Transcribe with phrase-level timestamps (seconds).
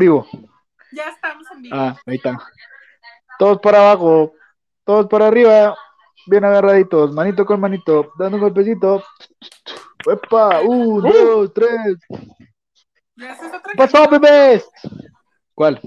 [0.00, 0.26] vivo?
[0.92, 1.76] Ya estamos en vivo.
[1.76, 2.36] Ah, ahí está.
[3.38, 4.32] Todos para abajo,
[4.84, 5.76] todos para arriba,
[6.26, 9.04] bien agarraditos, manito con manito, dando un golpecito.
[10.06, 10.60] ¡Epa!
[10.62, 11.98] Un, dos, tres.
[13.16, 14.68] Ya haces otra ¿Qué pasó, bebés?
[15.54, 15.80] ¿Cuál?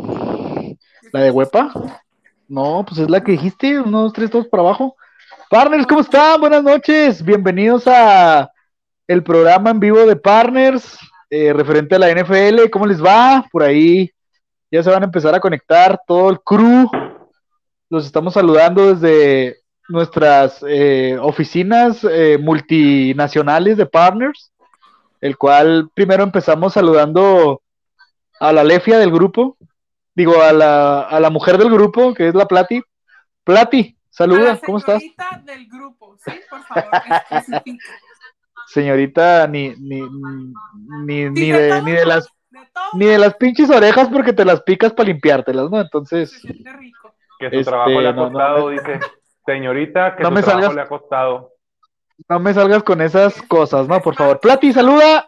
[1.12, 1.72] ¿La de huepa?
[2.48, 4.96] No, pues es la que dijiste, uno, dos, tres, todos para abajo.
[5.50, 6.40] Partners, ¿cómo están?
[6.40, 7.24] Buenas noches.
[7.24, 8.50] Bienvenidos a
[9.08, 10.98] el programa en vivo de Partners,
[11.36, 12.70] eh, referente a la NFL.
[12.70, 13.44] ¿Cómo les va?
[13.52, 14.12] Por ahí
[14.70, 16.88] ya se van a empezar a conectar todo el crew.
[17.90, 19.58] Los estamos saludando desde
[19.90, 24.52] nuestras eh, oficinas eh, multinacionales de Partners,
[25.22, 27.64] el cual primero empezamos saludando
[28.40, 29.58] a la lefia del grupo,
[30.14, 32.80] digo, a la, a la mujer del grupo, que es la Plati.
[33.44, 35.02] Plati, saluda, ¿cómo estás?
[35.46, 37.64] del grupo, sí, por favor.
[38.74, 40.02] Señorita, ni, ni,
[41.06, 44.44] ni, ni, de, ni de las De todo ni de las pinches orejas porque te
[44.46, 45.80] las picas para limpiártelas, ¿no?
[45.80, 46.42] Entonces.
[47.40, 48.70] Que su Este, trabajo le ha no, costado, no.
[48.70, 49.00] dice.
[49.46, 51.52] Señorita, que No su me trabajo salgas- le ha costado.
[52.30, 54.02] no me salgas con esas cosas, ¿no?
[54.02, 54.40] Por favor.
[54.40, 55.28] Plati, saluda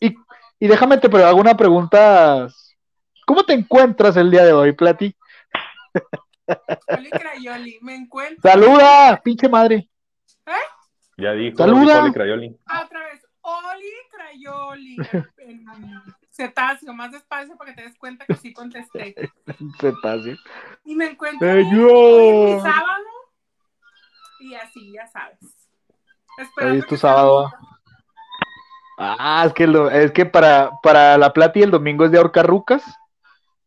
[0.00, 0.14] y,
[0.58, 2.48] y déjame te pero hago una pregunta.
[3.26, 5.16] ¿Cómo te encuentras el día de hoy, Plati?
[6.88, 8.42] Oli Crayoli, me encuentro.
[8.42, 9.88] Saluda, pinche madre.
[11.16, 12.02] Ya dijo, Saluda.
[12.02, 12.56] Oli Crayoli.
[12.66, 14.96] Ah, otra vez, Oli Crayoli.
[15.38, 15.64] En
[16.30, 19.14] cetáceo, más despacio para que te des cuenta que sí contesté.
[19.80, 20.36] Cetáceo.
[20.84, 23.04] Y me encuentro es mi sábado.
[24.40, 25.38] Y así, ya sabes.
[26.38, 27.52] Esperando Hoy es tu sábado.
[28.98, 32.46] Ah, es que, lo- es que para, para la Plati el domingo es de ahorcar
[32.46, 32.82] rucas.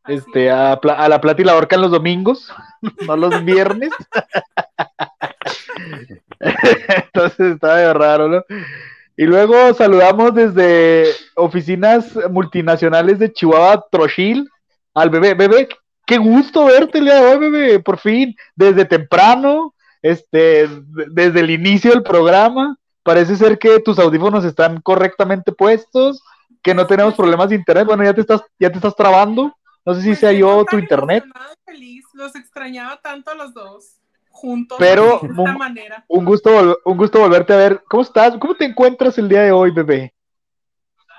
[0.04, 0.54] Así Este, es.
[0.54, 2.54] a, la Plati la ahorcan los domingos,
[3.08, 3.92] no los viernes.
[7.06, 8.44] Entonces está medio raro, ¿no?
[9.16, 14.48] Y luego saludamos desde oficinas multinacionales de Chihuahua, Trochil,
[14.94, 15.34] al bebé.
[15.34, 15.68] Bebé,
[16.06, 21.40] qué gusto verte el día de hoy, bebé, por fin, desde temprano, este, de- desde
[21.40, 22.78] el inicio del programa.
[23.02, 26.22] Parece ser que tus audífonos están correctamente puestos,
[26.62, 27.88] que no tenemos problemas de internet.
[27.88, 29.56] Bueno, ya te estás, ya te estás trabando.
[29.86, 31.24] No sé si Me sea yo tu internet.
[31.66, 32.06] feliz.
[32.14, 33.97] Los extrañaba tanto a los dos
[34.38, 34.78] juntos.
[34.80, 36.06] Pero, de esta manera.
[36.08, 37.82] Un gusto, un gusto volverte a ver.
[37.88, 38.38] ¿Cómo estás?
[38.38, 40.14] ¿Cómo te encuentras el día de hoy, bebé?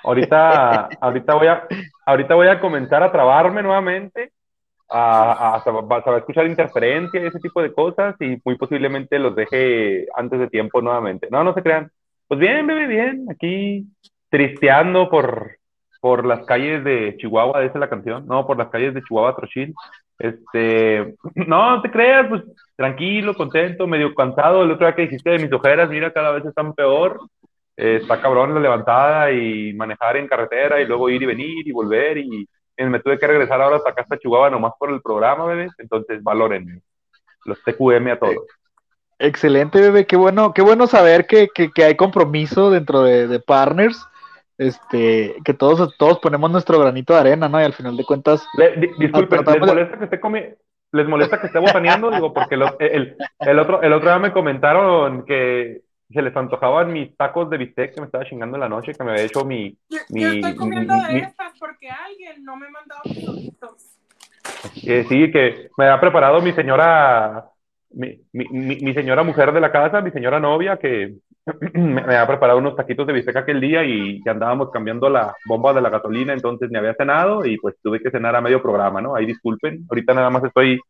[0.04, 1.66] Ahorita, ahorita voy a,
[2.06, 4.32] ahorita voy a comenzar a trabarme nuevamente.
[4.90, 10.40] A, a, escuchar interferencia y ese tipo de cosas y muy posiblemente los deje antes
[10.40, 11.28] de tiempo nuevamente.
[11.30, 11.90] No, no se crean.
[12.26, 13.26] Pues bien, bebé, bien.
[13.30, 13.84] Aquí
[14.30, 15.58] tristeando por,
[16.00, 18.26] por las calles de Chihuahua, esa es la canción.
[18.26, 19.74] No, por las calles de Chihuahua, Trochil.
[20.18, 22.42] Este, no, no te creas, pues
[22.76, 24.62] tranquilo, contento, medio cansado.
[24.62, 27.20] El otro día que dijiste de mis ojeras, mira, cada vez están peor.
[27.76, 31.72] Eh, está cabrón la levantada y manejar en carretera y luego ir y venir y
[31.72, 35.46] volver y me tuve que regresar ahora hasta acá hasta Chihuahua nomás por el programa,
[35.46, 35.72] bebés.
[35.78, 36.82] Entonces, valoren
[37.44, 38.46] los TQM a todos.
[39.18, 40.06] Excelente, bebé.
[40.06, 44.07] Qué bueno, qué bueno saber que, que- que hay compromiso dentro de, de partners.
[44.58, 47.60] Este, que todos, todos ponemos nuestro granito de arena, ¿no?
[47.60, 50.54] Y al final de cuentas, Le- di- disculpen, tratamos ¿les de- molesta que esté comi-
[50.90, 52.10] ¿Les molesta que esté botaneando?
[52.10, 57.14] Digo, porque el, el otro, el otro día me comentaron que se les antojaban mis
[57.16, 59.76] tacos de bistec que me estaba chingando en la noche, que me había hecho mi,
[59.90, 63.02] Yo, mi- yo estoy comiendo mi- de mi- estas porque alguien no me ha mandado
[63.04, 63.94] mis ojitos.
[64.86, 67.44] Eh, sí, que me había preparado mi señora,
[67.90, 71.14] mi, mi- mi señora mujer de la casa, mi señora novia, que
[71.74, 75.72] me, había preparado unos taquitos de bistec aquel día y que andábamos cambiando la bomba
[75.72, 79.00] de la gasolina, entonces me había cenado y pues tuve que cenar a medio programa,
[79.00, 79.14] ¿no?
[79.14, 80.80] Ahí disculpen, ahorita nada más estoy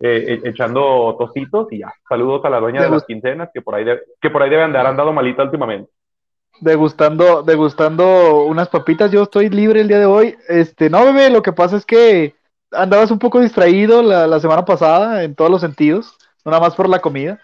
[0.00, 1.92] eh, e- echando tocitos y ya.
[2.08, 4.62] Saludos a la dueña de las quincenas, que por ahí, de- que por ahí debe
[4.64, 5.90] andar, han dado malita últimamente.
[6.60, 9.10] degustando, degustando unas papitas.
[9.10, 10.36] Yo estoy libre el día de hoy.
[10.48, 12.34] Este, no, bebé, lo que pasa es que
[12.72, 16.74] andabas un poco distraído la, la semana pasada en todos los sentidos, no nada más
[16.74, 17.40] por la comida.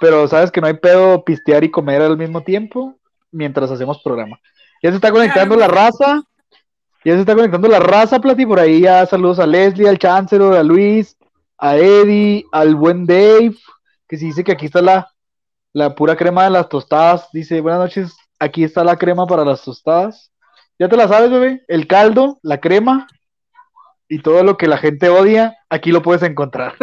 [0.00, 2.96] Pero sabes que no hay pedo pistear y comer al mismo tiempo
[3.30, 4.38] mientras hacemos programa.
[4.82, 6.22] Ya se está conectando la raza.
[7.04, 10.56] Ya se está conectando la raza, Plati, por ahí ya saludos a Leslie, al Chancellor,
[10.56, 11.16] a Luis,
[11.56, 13.54] a Eddie, al buen Dave,
[14.08, 15.08] que se dice que aquí está la,
[15.72, 17.28] la pura crema de las tostadas.
[17.32, 20.32] Dice, buenas noches, aquí está la crema para las tostadas.
[20.78, 21.64] Ya te la sabes, bebé.
[21.68, 23.06] El caldo, la crema
[24.08, 26.74] y todo lo que la gente odia, aquí lo puedes encontrar.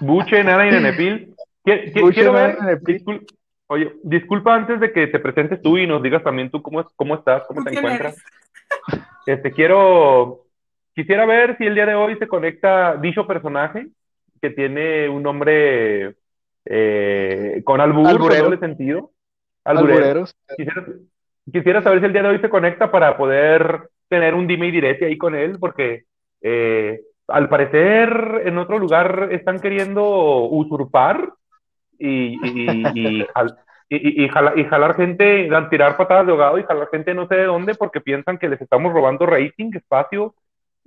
[0.00, 1.34] Buche, Nana y Nenepil.
[1.64, 3.24] Quiero ver, discul-
[3.68, 6.86] oye, disculpa antes de que te presentes tú y nos digas también tú cómo, es-
[6.96, 8.14] cómo estás, cómo ¿Tú te encuentras.
[8.16, 9.04] eres?
[9.26, 10.46] Este, quiero,
[10.94, 13.86] quisiera ver si el día de hoy se conecta dicho personaje
[14.40, 16.16] que tiene un nombre
[16.64, 18.44] eh, con albur, con Alburero.
[18.44, 19.10] doble sentido.
[19.64, 19.98] Alburero.
[19.98, 20.34] Albureros.
[20.56, 20.84] Quisiera,
[21.52, 24.70] quisiera saber si el día de hoy se conecta para poder tener un dime y
[24.72, 26.04] direte ahí con él, porque
[26.40, 31.32] eh, al parecer en otro lugar están queriendo usurpar
[31.98, 33.26] y, y,
[33.88, 34.28] y,
[34.68, 38.38] jalar gente, tirar patadas de ahogado y jalar gente no sé de dónde porque piensan
[38.38, 40.34] que les estamos robando rating, espacio,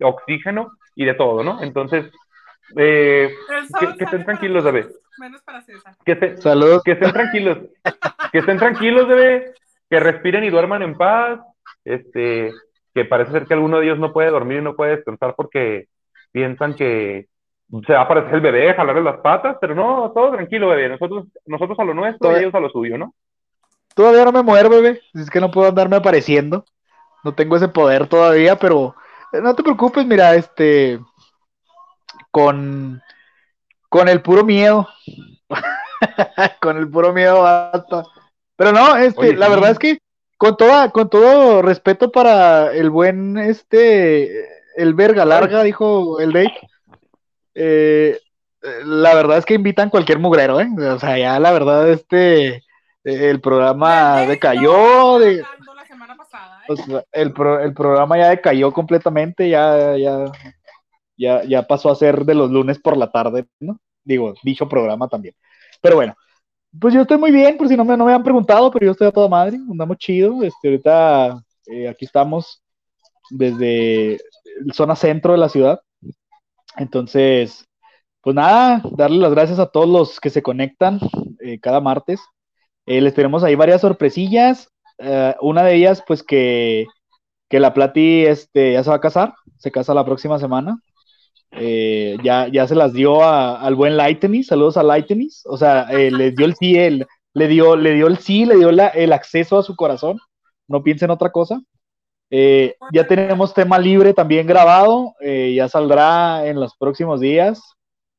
[0.01, 1.61] oxígeno y de todo, ¿no?
[1.61, 2.11] Entonces,
[2.75, 3.29] eh,
[3.79, 4.87] que, estén tranquilos, bebé.
[5.19, 5.95] Menos para César.
[6.03, 6.83] Que, Saludos.
[6.83, 7.59] que estén tranquilos.
[8.31, 9.53] que estén tranquilos, bebé.
[9.89, 11.39] Que respiren y duerman en paz.
[11.83, 12.51] Este,
[12.93, 15.87] que parece ser que alguno de ellos no puede dormir y no puede descansar porque
[16.35, 17.29] piensan que
[17.87, 20.89] se va a aparecer el bebé, jalarle las patas, pero no, todo tranquilo, bebé.
[20.89, 23.15] Nosotros, nosotros a lo nuestro y ellos a lo suyo, ¿no?
[23.95, 24.99] Todavía no me muero, bebé.
[25.13, 26.65] Es que no puedo andarme apareciendo.
[27.23, 28.95] No tengo ese poder todavía, pero
[29.31, 30.99] eh, no te preocupes, mira, este.
[32.31, 33.01] Con.
[33.87, 34.89] Con el puro miedo.
[36.61, 38.03] con el puro miedo basta.
[38.57, 39.99] Pero no, este, la verdad es que
[40.35, 46.53] con toda, con todo respeto para el buen este el verga larga, dijo el Dave
[47.55, 48.19] eh,
[48.83, 50.67] la verdad es que invitan cualquier mugrero, ¿eh?
[50.91, 52.63] O sea, ya la verdad, este,
[53.03, 55.19] el programa decayó.
[55.19, 55.43] De,
[57.11, 60.31] el, el programa ya decayó completamente, ya, ya,
[61.15, 63.79] ya, ya pasó a ser de los lunes por la tarde, ¿no?
[64.03, 65.35] Digo, dicho programa también.
[65.81, 66.15] Pero bueno,
[66.79, 68.91] pues yo estoy muy bien, por si no me, no me han preguntado, pero yo
[68.91, 70.43] estoy a toda madre, andamos chido.
[70.43, 72.63] Este, ahorita eh, aquí estamos
[73.29, 74.19] desde
[74.73, 75.81] zona centro de la ciudad.
[76.77, 77.67] Entonces,
[78.21, 80.99] pues nada, darle las gracias a todos los que se conectan
[81.41, 82.19] eh, cada martes.
[82.87, 84.69] Eh, les tenemos ahí varias sorpresillas.
[84.97, 86.87] Eh, una de ellas, pues que,
[87.49, 90.79] que la Plati este, ya se va a casar, se casa la próxima semana.
[91.51, 95.43] ya, ya se las dio al buen Lightenis, saludos a Lightenis.
[95.45, 96.73] O sea, le dio el sí,
[97.33, 100.19] le, dio, le dio el sí, le dio el acceso a su corazón.
[100.67, 101.61] No piensen en otra cosa.
[102.31, 107.61] Eh, ya tenemos tema libre también grabado, eh, ya saldrá en los próximos días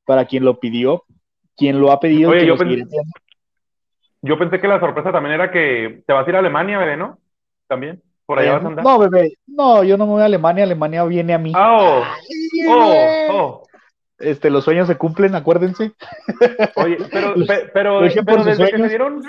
[0.04, 1.04] para quien lo pidió,
[1.56, 2.30] quien lo ha pedido.
[2.30, 6.78] Oye, yo, pensé, que la sorpresa también era que te vas a ir a Alemania,
[6.78, 7.18] bebé, ¿no?
[7.66, 8.84] También, por allá eh, vas a andar.
[8.84, 11.52] No, bebé, no, yo no me voy a Alemania, Alemania viene a mí.
[11.56, 12.02] Oh,
[12.68, 13.65] oh, oh.
[14.18, 15.92] Este, los sueños se cumplen, acuérdense.
[16.76, 17.34] Oye, pero,
[17.72, 19.22] pero, pero, desde que se dieron.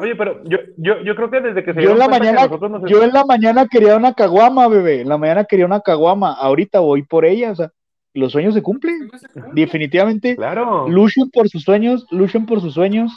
[0.00, 2.48] Oye, pero yo, yo, yo creo que desde que se yo en la mañana,
[2.86, 5.02] Yo en la mañana quería una caguama, bebé.
[5.02, 6.32] En la mañana quería una caguama.
[6.32, 7.70] Ahorita voy por ella, o sea,
[8.12, 9.10] los sueños se cumplen.
[9.52, 10.34] Definitivamente.
[10.34, 10.88] Claro.
[10.88, 13.12] Luchen por sus sueños, luchen por sus sueños.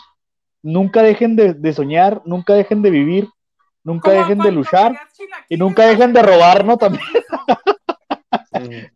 [0.61, 3.27] Nunca dejen de, de soñar, nunca dejen de vivir,
[3.83, 4.97] nunca dejen de luchar
[5.49, 6.77] y nunca dejen de robar, ¿no?
[6.77, 7.03] También.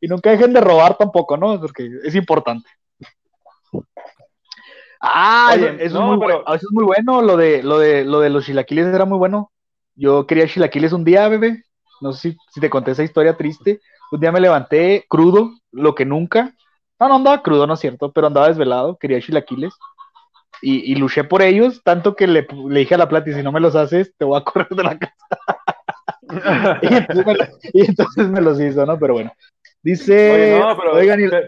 [0.01, 1.59] Y nunca dejen de robar tampoco, ¿no?
[1.59, 2.69] Porque es importante.
[4.99, 6.41] Ah, eso, es muy bueno.
[6.47, 7.21] eso, es muy bueno.
[7.21, 9.51] Lo de, lo de, lo de los chilaquiles era muy bueno.
[9.95, 11.63] Yo quería chilaquiles un día, bebé.
[12.01, 13.79] No sé si, te conté esa historia triste.
[14.11, 16.53] Un día me levanté crudo, lo que nunca.
[16.99, 18.97] No, no andaba crudo, no es cierto, pero andaba desvelado.
[18.97, 19.73] Quería chilaquiles.
[20.61, 23.43] Y, y luché por ellos, tanto que le, le dije a la plata, y si
[23.43, 25.15] no me los haces, te voy a correr de la casa.
[27.73, 28.97] y, entonces me, los hizo, ¿no?
[28.99, 29.31] Pero bueno.
[29.81, 30.59] Dice.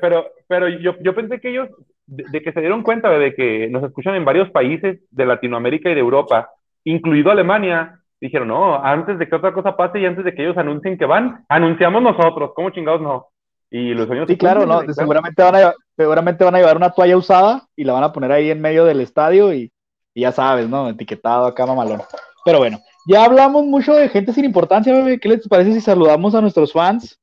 [0.01, 1.69] pero, pero, yo, yo, pensé que ellos,
[2.05, 5.93] de, que se dieron cuenta de que nos escuchan en varios países de Latinoamérica y
[5.93, 6.49] de Europa,
[6.83, 10.57] incluido Alemania, dijeron, no, antes de que otra cosa pase y antes de que ellos
[10.57, 13.27] anuncien que van, anunciamos nosotros, ¿cómo chingados no?
[13.71, 14.27] Y los sueños.
[14.27, 17.93] Sí, claro, no, seguramente van, a, seguramente van a llevar una toalla usada y la
[17.93, 19.71] van a poner ahí en medio del estadio y,
[20.13, 20.89] y ya sabes, ¿no?
[20.89, 22.01] Etiquetado acá, mamalón.
[22.43, 25.19] Pero bueno, ya hablamos mucho de gente sin importancia, bebé.
[25.19, 27.19] ¿Qué les parece si saludamos a nuestros fans?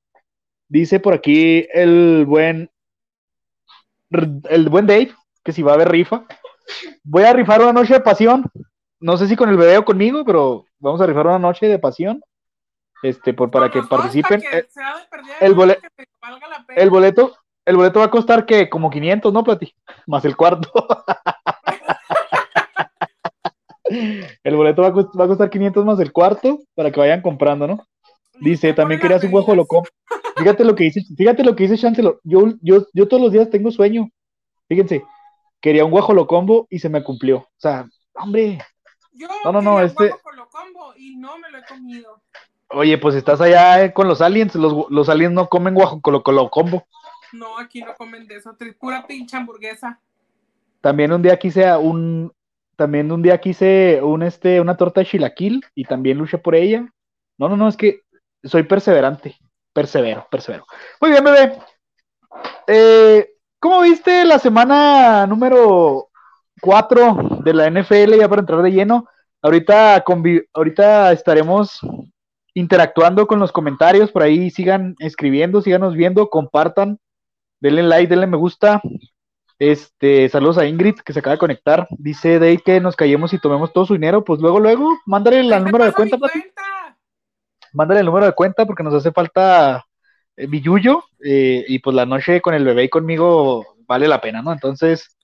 [0.69, 2.69] Dice por aquí el buen
[4.11, 5.15] el buen Dave
[5.45, 6.25] que si va a haber rifa.
[7.05, 8.51] Voy a rifar una noche de pasión.
[8.99, 11.79] No sé si con el bebé o conmigo, pero vamos a rifar una noche de
[11.79, 12.21] pasión.
[13.05, 14.43] Este, por, para que participen.
[15.41, 15.83] el, boleto,
[16.75, 19.73] el boleto, el boleto va a costar que como 500, ¿no, Plati?
[20.09, 20.69] Más el cuarto.
[23.89, 24.93] El boleto va a,
[25.29, 27.87] costar 500 más el cuarto para que vayan comprando, ¿no?
[28.41, 29.89] Dice, también querías un guajolocombo.
[30.37, 32.21] Fíjate lo que dice, fíjate lo que dice Chancellor.
[32.23, 34.11] Yo, yo, yo todos los días tengo sueño.
[34.69, 35.03] Fíjense,
[35.61, 37.39] quería un guajolocombo y se me cumplió.
[37.39, 38.59] O sea, hombre.
[39.15, 40.11] Yo no, no, no, este.
[40.11, 42.21] guajolocombo y no me lo he comido.
[42.69, 44.55] Oye, pues estás allá eh, con los aliens.
[44.57, 46.87] Los, los aliens no comen guajolocombo.
[47.33, 48.55] No, aquí no comen de eso.
[48.79, 50.01] Pura pinche hamburguesa.
[50.81, 52.33] También un día quise un,
[52.77, 56.87] también un día quise un, este, una torta de chilaquil y también luché por ella.
[57.39, 58.03] No, no, no, es que
[58.45, 59.37] soy perseverante.
[59.73, 60.67] Persevero, persevero.
[61.01, 61.59] Muy bien, bebé.
[62.67, 63.29] Eh,
[63.59, 66.09] ¿Cómo viste la semana número
[66.61, 69.07] 4 de la NFL ya para entrar de lleno?
[69.43, 70.03] Ahorita,
[70.53, 71.81] ahorita estaremos
[72.55, 76.99] interactuando con los comentarios, por ahí sigan escribiendo, síganos viendo, compartan,
[77.61, 78.81] denle like, denle me gusta.
[79.59, 81.87] Este, saludos a Ingrid que se acaba de conectar.
[81.91, 84.23] Dice Dave que nos callemos y tomemos todo su dinero.
[84.25, 86.63] Pues luego, luego, mándale el Ahí número de cuenta, cuenta.
[87.73, 89.85] Mándale el número de cuenta porque nos hace falta
[90.37, 91.03] eh, billuyo.
[91.25, 94.53] eh, y pues la noche con el bebé y conmigo vale la pena, ¿no?
[94.53, 95.17] Entonces,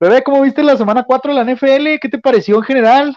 [0.00, 1.98] bebé, ¿cómo viste la semana 4 de la NFL?
[2.00, 3.16] ¿Qué te pareció en general?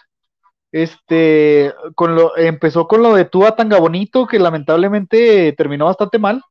[0.71, 6.41] Este, con lo, empezó con lo de Tua Tanga Bonito, que lamentablemente terminó bastante mal.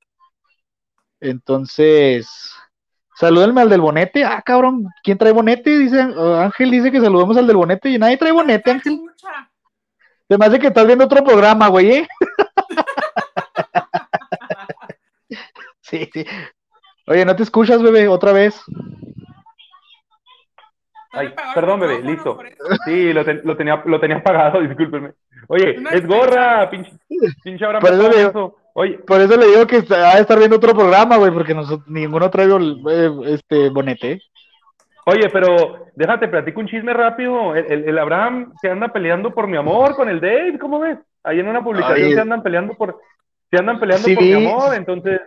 [1.20, 2.52] Entonces,
[3.18, 4.24] salúdenme al del bonete.
[4.24, 5.78] Ah, cabrón, ¿quién trae bonete?
[5.78, 9.00] Dice, ah, Ángel dice que saludemos al del bonete y nadie trae bonete, Ángel.
[10.28, 12.08] Se me hace que estás viendo otro programa, güey, ¿eh?
[15.80, 16.26] Sí, sí.
[17.06, 18.08] Oye, ¿no te escuchas, bebé?
[18.08, 18.60] Otra vez.
[21.12, 22.36] Me Ay, perdón, bebé, listo.
[22.84, 25.12] Sí, lo, ten- lo tenía, lo tenía apagado, discúlpenme.
[25.48, 26.90] Oye, es gorra, pinche,
[27.44, 28.56] pinche eso digo- Paso.
[28.78, 31.88] Oye, Por eso le digo que va a estar viendo otro programa, güey, porque nosotros,
[31.88, 34.20] ninguno trae eh, este bonete.
[35.06, 37.54] oye, pero déjate, platico un chisme rápido.
[37.54, 40.98] El, el- el Abraham se anda peleando por mi amor con el Dave, ¿cómo ves?
[41.24, 42.12] Ahí en una publicación Ay.
[42.14, 42.98] se andan peleando por,
[43.50, 45.20] se andan peleando Sí por mi amor, entonces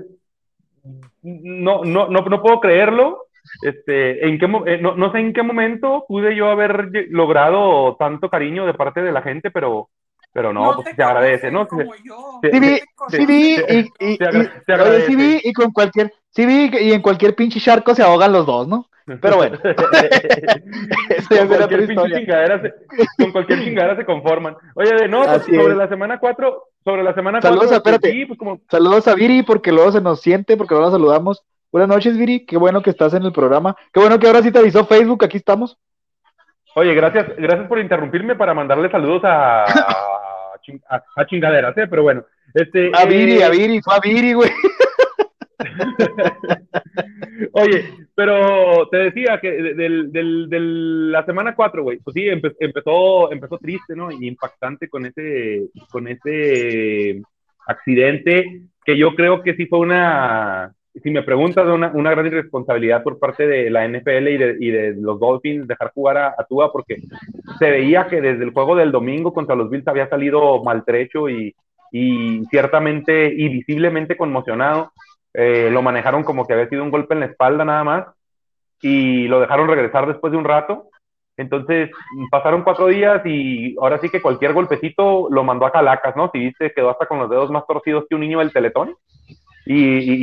[1.23, 3.25] no, no, no, no puedo creerlo.
[3.63, 8.29] Este, en qué, eh, no, no sé en qué momento pude yo haber logrado tanto
[8.29, 9.89] cariño de parte de la gente, pero,
[10.33, 11.63] pero no, pues te se agradece, ¿no?
[11.63, 12.39] Se- como yo.
[12.41, 15.07] se- Sí vi, sí vi, y, y- y- se oye, agradece.
[15.07, 18.45] sí vi, y con cualquier, sí vi, y en cualquier pinche charco se ahogan los
[18.45, 18.85] dos, ¿no?
[19.21, 19.57] Pero bueno.
[21.29, 22.73] Con, cualquier chingadera se,
[23.17, 24.55] con cualquier chingadera se conforman.
[24.75, 25.77] Oye, de no, pues, sobre es.
[25.77, 28.11] la semana 4, sobre la semana Saludos, 4, espérate.
[28.11, 31.43] sí, pues como, Saludos a Viri, porque luego se nos siente, porque luego la saludamos.
[31.71, 33.75] Buenas noches, Viri, qué bueno que estás en el programa.
[33.93, 35.77] Qué bueno que ahora sí te avisó Facebook, aquí estamos.
[36.75, 39.63] oye, gracias, gracias por interrumpirme para mandarle saludos a,
[40.69, 41.87] a, chin- a- a chingaderas, ¿eh?
[41.89, 42.91] Pero bueno, este.
[42.93, 44.49] A Viri, eh, a Viri, fue a Viri, güey.
[47.53, 47.85] Oye,
[48.15, 52.55] pero te decía que de, del- del- del- la semana 4, güey, pues sí, empe-
[52.59, 54.11] empezó, empezó triste, ¿no?
[54.11, 57.21] Y impactante con ese, con ese
[57.67, 63.03] accidente, que yo creo que sí fue una, si me preguntas, una, una gran irresponsabilidad
[63.03, 66.45] por parte de la NFL y de, y de los Dolphins dejar jugar a, a
[66.47, 66.97] Tua, porque
[67.59, 71.55] se veía que desde el juego del domingo contra los Bills había salido maltrecho y,
[71.91, 74.91] y ciertamente y visiblemente conmocionado.
[75.33, 78.07] Eh, lo manejaron como que había sido un golpe en la espalda nada más
[78.81, 80.89] y lo dejaron regresar después de un rato.
[81.37, 81.89] Entonces
[82.31, 86.29] pasaron cuatro días y ahora sí que cualquier golpecito lo mandó a calacas, ¿no?
[86.33, 88.95] Si viste, quedó hasta con los dedos más torcidos que un niño del teletón
[89.65, 89.75] y,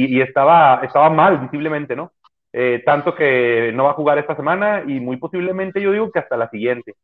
[0.07, 2.12] y- y estaba, estaba mal visiblemente, ¿no?
[2.52, 6.21] Eh, tanto que no va a jugar esta semana y muy posiblemente yo digo que
[6.21, 6.95] hasta la siguiente.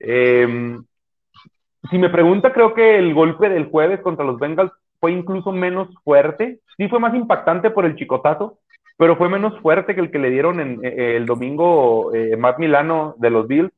[0.00, 0.78] Eh,
[1.90, 5.88] si me pregunta, creo que el golpe del jueves contra los Bengals fue incluso menos
[6.04, 6.60] fuerte.
[6.76, 8.58] Sí fue más impactante por el chicotazo,
[8.96, 12.58] pero fue menos fuerte que el que le dieron en, eh, el domingo eh, Matt
[12.58, 13.72] Milano de los Bills.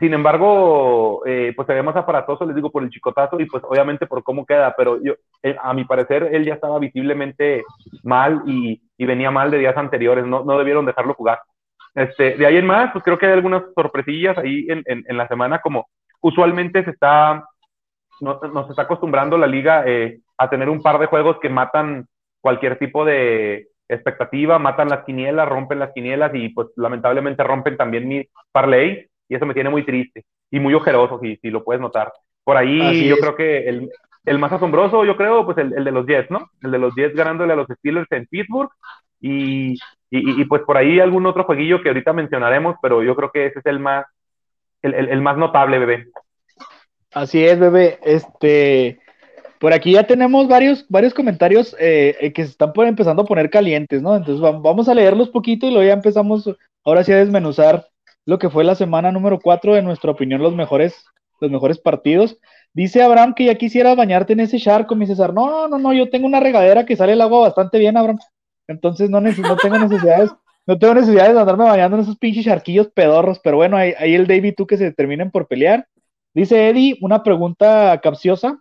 [0.00, 4.06] Sin embargo, eh, pues se más aparatoso, les digo, por el chicotazo y pues obviamente
[4.06, 7.62] por cómo queda, pero yo, eh, a mi parecer, él ya estaba visiblemente
[8.02, 11.40] mal y, venía mal de días anteriores, no, no debieron dejarlo jugar.
[11.94, 15.60] Este, de ahí en más, pues creo que hay algunas sorpresillas ahí en, la semana,
[15.60, 15.88] como
[16.20, 17.44] usualmente se está,
[18.20, 22.06] no, nos está acostumbrando la liga eh, a tener un par de juegos que matan
[22.40, 28.06] cualquier tipo de expectativa, matan las quinielas, rompen las quinielas y pues lamentablemente rompen también
[28.08, 31.80] mi parlay y eso me tiene muy triste y muy ojeroso, si, si lo puedes
[31.80, 32.12] notar.
[32.44, 33.20] Por ahí Así yo es.
[33.20, 33.90] creo que el,
[34.26, 36.50] el más asombroso, yo creo, pues el, el de los Jets, ¿no?
[36.62, 38.70] El de los Jets ganándole a los Steelers en Pittsburgh
[39.20, 39.72] y,
[40.10, 43.46] y, y, pues por ahí algún otro jueguillo que ahorita mencionaremos, pero yo creo que
[43.46, 44.04] ese es el más,
[44.82, 46.06] el, el, más notable, bebé.
[47.12, 47.98] Así es, bebé.
[48.02, 48.98] Este,
[49.58, 53.26] por aquí ya tenemos varios, varios comentarios eh, eh, que se están por- empezando a
[53.26, 54.16] poner calientes, ¿no?
[54.16, 56.48] Entonces va- vamos a leerlos poquito y luego ya empezamos
[56.84, 57.86] ahora sí a desmenuzar
[58.26, 61.04] lo que fue la semana número 4 de nuestra opinión, los mejores,
[61.40, 62.38] los mejores partidos.
[62.72, 65.34] Dice Abraham que ya quisieras bañarte en ese charco, mi César.
[65.34, 68.18] No, no, no, yo tengo una regadera que sale el agua bastante bien, Abraham.
[68.68, 70.30] Entonces no, no tengo necesidades,
[70.66, 74.14] no tengo necesidades de andarme bañando en esos pinches charquillos pedorros, pero bueno, ahí, ahí
[74.14, 75.88] el David tú que se terminen por pelear.
[76.32, 78.60] Dice Eddie, una pregunta capciosa.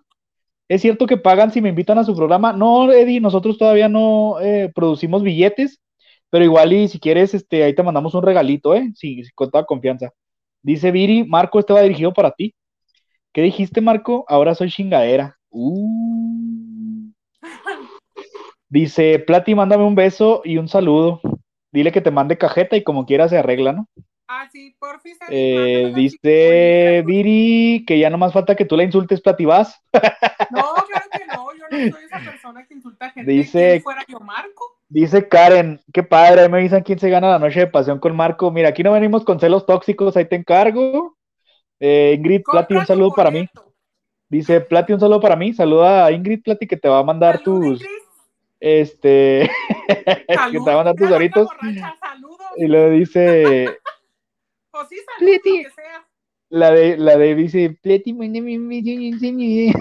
[0.68, 2.54] ¿Es cierto que pagan si me invitan a su programa?
[2.54, 5.80] No, Eddie, nosotros todavía no eh, producimos billetes,
[6.29, 8.91] pero igual y si quieres, este, ahí te mandamos un regalito, ¿eh?
[8.95, 10.12] Sí, con toda confianza.
[10.62, 12.53] Dice Viri, Marco, este va dirigido para ti.
[13.33, 14.25] ¿Qué dijiste, Marco?
[14.27, 15.38] Ahora soy chingadera.
[15.50, 17.12] Uh.
[18.67, 21.21] Dice, Plati, mándame un beso y un saludo.
[21.71, 23.88] Dile que te mande cajeta y como quiera se arregla, ¿no?
[24.27, 25.17] Ah, sí, por fin.
[25.29, 29.81] Eh, dice Viri que ya no más falta que tú la insultes, Plativás.
[30.51, 33.31] No, claro que no, yo no soy esa persona que insulta a gente.
[33.31, 34.78] Dice, ¿Quién fuera yo, Marco?
[34.91, 38.15] Dice Karen, qué padre, ahí me dicen quién se gana la noche de pasión con
[38.15, 38.50] Marco.
[38.50, 41.15] Mira, aquí no venimos con celos tóxicos, ahí te encargo.
[41.79, 43.48] Eh, Ingrid Plati, un saludo para mí.
[44.29, 45.53] Dice Plati, un saludo para mí.
[45.53, 47.81] Saluda a Ingrid Plati que te va a mandar Salud, tus.
[47.81, 47.98] Ingrid.
[48.60, 49.50] Este.
[49.88, 51.48] que te va a mandar tus doritos.
[51.48, 51.96] borracha.
[52.58, 53.67] Y luego dice.
[54.72, 55.58] O sí, saludos, Pleti.
[55.63, 56.05] lo que sea.
[56.50, 59.79] La de, la de dice, name is- No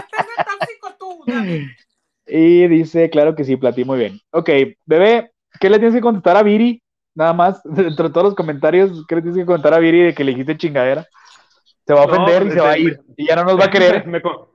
[0.00, 1.68] estés de tóxico tú, David.
[2.30, 4.20] Y dice, claro que sí, Plati, muy bien.
[4.30, 4.50] Ok,
[4.86, 6.82] bebé, ¿qué le tienes que contestar a Viri?
[7.14, 10.24] Nada más, entre todos los comentarios, ¿qué le tienes que contar a Viri de que
[10.24, 11.06] le dijiste chingadera?
[11.86, 13.00] Se va a No, ofender y se va a ir.
[13.16, 14.06] Y ya no nos va a querer.
[14.06, 14.54] Me, co-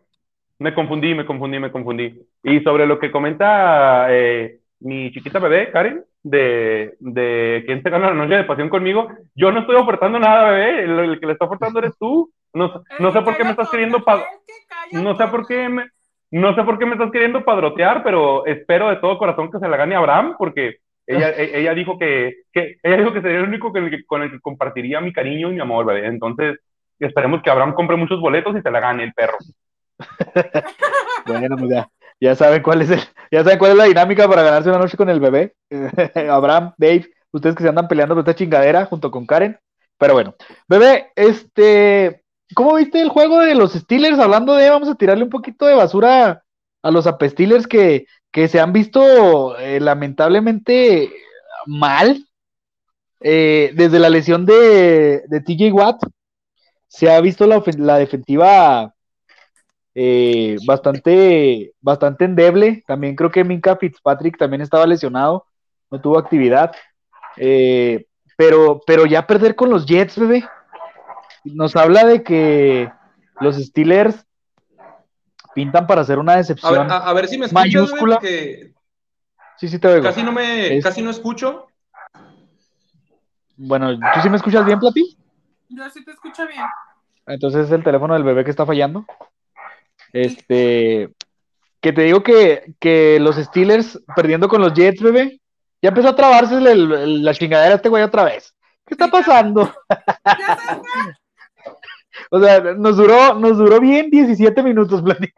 [0.59, 2.21] me confundí, me confundí, me confundí.
[2.43, 8.07] Y sobre lo que comenta eh, mi chiquita bebé, Karen, de, de quién se gana
[8.09, 10.83] la noche de pasión conmigo, yo no estoy ofertando nada, bebé.
[10.83, 12.31] El, el que le está ofertando eres tú.
[12.53, 14.25] No, no sé por qué me estás queriendo pa-
[14.91, 15.89] no sé por qué me,
[16.31, 19.67] no sé por qué me estás queriendo padrotear, pero espero de todo corazón que se
[19.67, 20.77] la gane Abraham, porque
[21.07, 24.21] ella, ella dijo que, que ella dijo que sería el único con el que, con
[24.23, 26.07] el que compartiría mi cariño y mi amor, bebé.
[26.07, 26.59] Entonces,
[26.99, 29.37] esperemos que Abraham compre muchos boletos y se la gane el perro.
[31.27, 31.89] Bueno, pues ya,
[32.19, 32.99] ya saben cuál es el,
[33.31, 35.55] ya saben cuál es la dinámica para ganarse una noche con el bebé.
[36.29, 39.57] Abraham, Dave, ustedes que se andan peleando por esta chingadera junto con Karen.
[39.97, 40.35] Pero bueno,
[40.67, 42.24] bebé, este,
[42.55, 44.17] ¿cómo viste el juego de los Steelers?
[44.17, 46.43] Hablando de, vamos a tirarle un poquito de basura
[46.81, 51.11] a los apesteelers que, que se han visto eh, lamentablemente
[51.67, 52.25] mal.
[53.21, 56.01] Eh, desde la lesión de, TJ Watt,
[56.87, 58.93] se ha visto la, defensiva
[59.93, 62.83] eh, bastante, bastante endeble.
[62.85, 65.45] También creo que Minka Fitzpatrick también estaba lesionado,
[65.89, 66.71] no tuvo actividad.
[68.37, 70.43] Pero, pero ya perder con los Jets, bebé,
[71.45, 72.91] nos habla de que
[73.39, 74.25] los Steelers
[75.53, 76.73] pintan para hacer una A decepción.
[76.87, 78.15] ver, a, a ver si me escuchas, güey, Mayúscula.
[78.17, 78.73] porque
[79.57, 80.03] sí, sí te oigo.
[80.03, 81.67] casi no me, Es- casi no escucho.
[83.57, 85.17] Bueno, ¿tú sí me escuchas bien, Plati?
[85.69, 86.63] Yo sí te escucho bien.
[87.25, 89.05] Entonces es el teléfono del bebé que está fallando.
[90.13, 91.09] Este,
[91.81, 95.39] que te digo que, que los Steelers perdiendo con los Jets, bebé,
[95.81, 98.53] ya empezó a trabarse el- el- la chingadera a este güey otra vez.
[98.85, 99.73] ¿Qué está pasando?
[100.25, 100.57] Ya
[102.31, 105.33] O sea, nos duró, nos duró bien 17 minutos, rompimos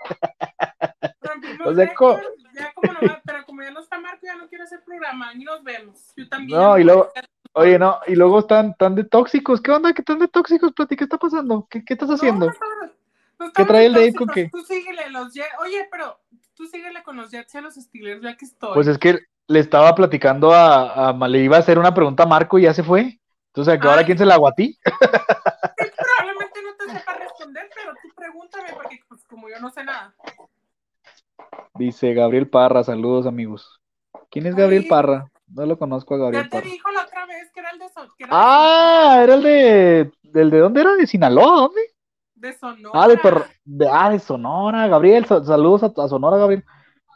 [1.68, 2.20] O sea, co-
[2.54, 5.34] ya como no va, pero como ya no está Marco, ya no quiero hacer programa,
[5.34, 6.12] y nos vemos.
[6.16, 6.60] Yo también.
[6.60, 7.10] No, y luego-.
[7.54, 9.62] Oye, no, y luego están tan de tóxicos.
[9.62, 9.94] ¿Qué onda?
[9.94, 10.96] ¿Qué tan de tóxicos, Plati?
[10.96, 11.68] ¿Qué está pasando?
[11.70, 12.48] ¿Qué, qué estás haciendo?
[12.48, 12.92] no estamos-
[13.40, 14.26] no ¿Qué trae el tóxicos.
[14.26, 14.50] con qué?
[14.52, 15.48] Tú síguele los Jets.
[15.60, 16.20] Oye, pero
[16.56, 18.74] tú síguele con los Jets y a los Steelers, ya que estoy.
[18.74, 22.28] Pues es que le estaba platicando a, a- le iba a hacer una pregunta a
[22.28, 23.20] Marco y ya se fue.
[23.48, 24.06] Entonces, ¿a qué hora Ay.
[24.06, 24.78] quién se la aguatí?
[25.78, 25.87] Te
[26.88, 30.14] sepa responder, pero tú pregúntame, porque pues como yo no sé nada.
[31.76, 33.82] Dice Gabriel Parra, saludos amigos.
[34.32, 34.90] ¿Quién es Gabriel Ay.
[34.90, 35.32] Parra?
[35.48, 36.70] No lo conozco a Gabriel Ya te Parra.
[36.70, 39.44] dijo la otra vez que era el de, Son- que era de Ah, era el
[39.44, 41.82] de, del de dónde era, de Sinaloa, ¿dónde?
[42.36, 42.92] de Sonora.
[43.04, 46.64] Ah, de, de- ah, de Sonora, Gabriel, sa- saludos a, a Sonora, Gabriel.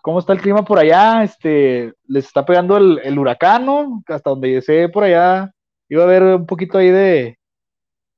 [0.01, 1.23] ¿Cómo está el clima por allá?
[1.23, 4.01] Este, les está pegando el, el huracán, ¿no?
[4.07, 5.51] Hasta donde yo sé por allá
[5.89, 7.37] iba a haber un poquito ahí de,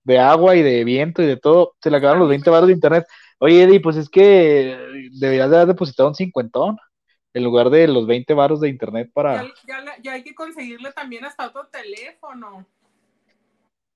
[0.04, 1.76] de agua y de viento y de todo.
[1.82, 3.06] Se le acabaron los 20 baros de internet.
[3.40, 4.78] Oye, Eddie, pues es que
[5.20, 6.78] deberías de haber depositado un cincuentón
[7.34, 9.44] en lugar de los 20 baros de internet para...
[9.68, 12.66] Ya, ya hay que conseguirle también hasta otro teléfono.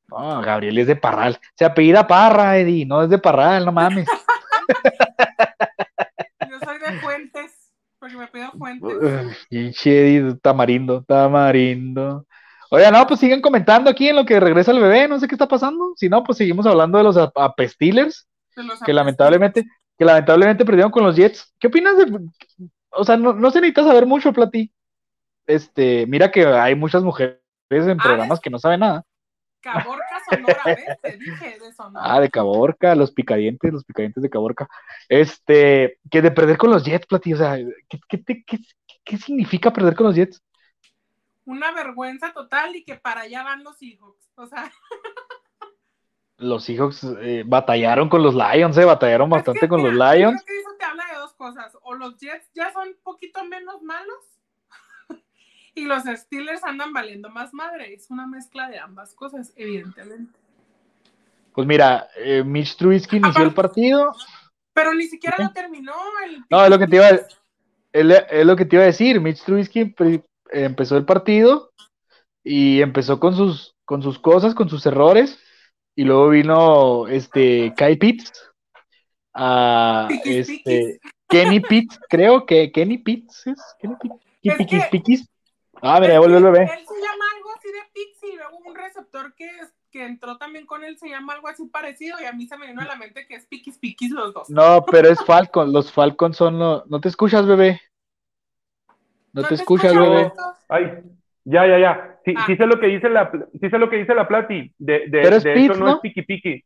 [0.10, 1.40] No, Gabriel es de Parral.
[1.56, 4.08] Se apellida Parra, Eddie, no es de Parral, no mames.
[6.50, 9.38] Yo soy de Fuentes, porque me pido Fuentes.
[9.50, 12.26] Pinche Eddie, tamarindo, tamarindo.
[12.70, 15.36] Oiga, no, pues sigan comentando aquí en lo que regresa el bebé, no sé qué
[15.36, 15.94] está pasando.
[15.96, 19.66] Si no, pues seguimos hablando de los ap- apestilers, de los que lamentablemente,
[19.98, 21.54] que lamentablemente perdieron con los Jets.
[21.60, 22.20] ¿Qué opinas de,
[22.90, 24.72] o sea, no, no se necesita saber mucho, Plati?
[25.46, 29.04] Este, mira que hay muchas mujeres en Ah, programas que no saben nada.
[29.62, 30.98] Caborca Sonora, ¿ves?
[31.02, 32.16] Te dije de Sonora.
[32.16, 34.68] Ah, de Caborca, los picadientes, los picadientes de Caborca.
[35.10, 37.58] Este, que de perder con los Jets, Plati, o sea,
[37.90, 38.60] ¿qué, qué, te- qué-
[39.04, 40.42] qué significa perder con los Jets?
[41.48, 44.16] Una vergüenza total y que para allá van los hijos.
[44.36, 44.72] O sea,
[46.38, 49.98] Los Seahawks eh, batallaron con los Lions, eh, batallaron bastante es que, con los yo
[49.98, 50.44] Lions.
[50.44, 51.76] Creo que eso te habla de dos cosas.
[51.82, 54.24] O los Jets ya son un poquito menos malos.
[55.74, 57.92] y los Steelers andan valiendo más madre.
[57.94, 60.38] Es una mezcla de ambas cosas, evidentemente.
[61.54, 64.14] Pues mira, eh, Mitch Trubisky inició el partido.
[64.74, 65.96] Pero ni siquiera lo terminó.
[66.24, 67.26] El No, es lo que te iba a, es,
[67.94, 69.20] es lo que te iba a decir.
[69.20, 69.86] Mitch Trubisky
[70.52, 71.72] empezó el partido
[72.44, 75.40] y empezó con sus con sus cosas, con sus errores,
[75.96, 78.52] y luego vino este Kai Pitts,
[79.34, 85.30] a Piquis, este Kenny Pitts, creo que Kenny Pitts es Kenny Pitts, Piquis, Piquis.
[85.82, 86.64] Ah, mira, el bebé.
[86.64, 89.50] Él se llama algo así de Pixie, y luego un receptor que,
[89.92, 92.68] que entró también con él se llama algo así parecido, y a mí se me
[92.68, 94.50] vino a la mente que es Piquis Piquis los dos.
[94.50, 96.88] No, pero es Falcon, los Falcons son los...
[96.88, 97.80] ¿No te escuchas, bebé?
[99.42, 100.32] No, te escuchas, escucho, bebé.
[100.70, 101.00] Ay,
[101.46, 102.20] ya, ya, ya.
[102.26, 102.44] Sí, Ah.
[102.46, 104.74] sí sé lo que dice la, sí sé lo que dice la Plati.
[104.78, 105.94] De, de, Pero es de hecho, no, ¿no?
[105.96, 106.64] es piqui piqui.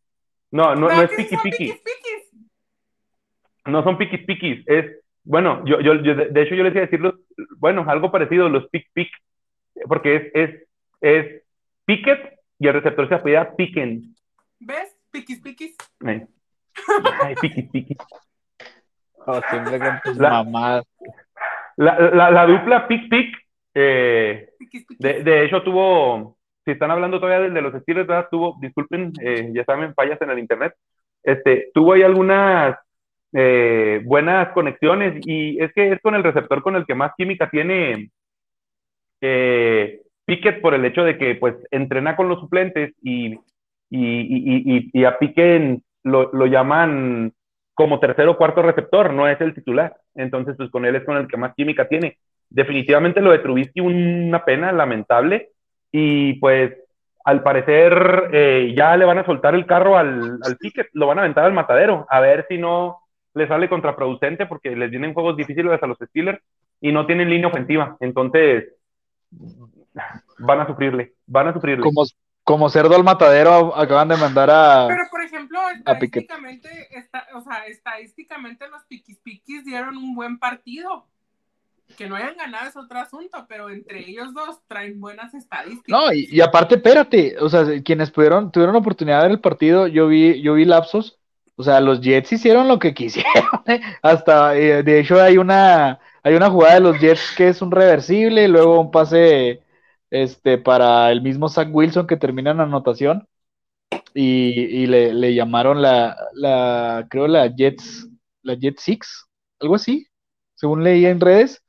[0.52, 1.66] No, no, no ¿Verdad es piqui son piqui.
[1.66, 2.48] Piquis Piquis?
[3.66, 4.64] No son piquis piquis.
[4.68, 4.86] Es,
[5.24, 7.14] bueno, yo, yo, yo de, hecho, yo les iba a decir los,
[7.58, 9.10] bueno, algo parecido, los pic pic.
[9.88, 10.68] Porque es, es,
[11.02, 11.44] es
[11.86, 14.16] Pickett y el receptor se apellida Picken.
[14.60, 14.96] ¿Ves?
[15.12, 15.76] Piquis Piquis.
[16.08, 16.26] Eh.
[17.24, 17.98] Ay, piquis piquis.
[19.28, 20.86] Oh, siempre con tus La- mamadas.
[21.82, 23.36] La, la, la dupla pic pic,
[23.74, 24.50] eh.
[25.00, 28.28] De, de hecho, tuvo, si están hablando todavía de, de los Steelers, ¿verdad?
[28.30, 30.76] tuvo, disculpen, eh, ya saben, fallas en el internet,
[31.24, 32.78] este, tuvo ahí algunas
[33.34, 37.50] eh, buenas conexiones y es que es con el receptor con el que más química
[37.50, 38.12] tiene
[39.22, 43.40] eh, Pickett por el hecho de que pues entrena con los suplentes y, y,
[43.90, 47.34] y, y, y a Pickett lo, lo llaman
[47.74, 49.96] como tercero o cuarto receptor, no es el titular.
[50.16, 52.18] Entonces, pues con él es con el que más química tiene
[52.50, 55.52] definitivamente lo de Trubisky una pena lamentable
[55.92, 56.74] y pues
[57.24, 61.20] al parecer eh, ya le van a soltar el carro al, al Pickett, lo van
[61.20, 63.00] a aventar al matadero, a ver si no
[63.34, 66.42] le sale contraproducente porque les vienen juegos difíciles a los Steelers
[66.82, 68.74] y no tienen línea ofensiva, entonces
[70.40, 71.84] van a sufrirle, van a sufrirle.
[71.84, 72.04] Como,
[72.52, 74.86] como cerdo al matadero acaban de mandar a...
[74.86, 81.08] Pero, por ejemplo, estadísticamente, está, o sea, estadísticamente los Piquis Piquis dieron un buen partido.
[81.98, 85.88] Que no hayan ganado es otro asunto, pero entre ellos dos traen buenas estadísticas.
[85.88, 89.88] No, y, y aparte, espérate, o sea, quienes pudieron, tuvieron oportunidad de ver el partido,
[89.88, 91.20] yo vi, yo vi lapsos,
[91.56, 93.80] o sea, los Jets hicieron lo que quisieron, ¿eh?
[94.02, 97.72] hasta, eh, de hecho, hay una, hay una jugada de los Jets que es un
[97.72, 99.61] reversible, luego un pase,
[100.12, 103.28] este, para el mismo Zach Wilson que termina en anotación,
[104.14, 108.10] y, y le, le llamaron la, la, creo la Jets,
[108.44, 109.26] la Jet Six,
[109.60, 110.08] algo así,
[110.56, 111.64] según leía en redes,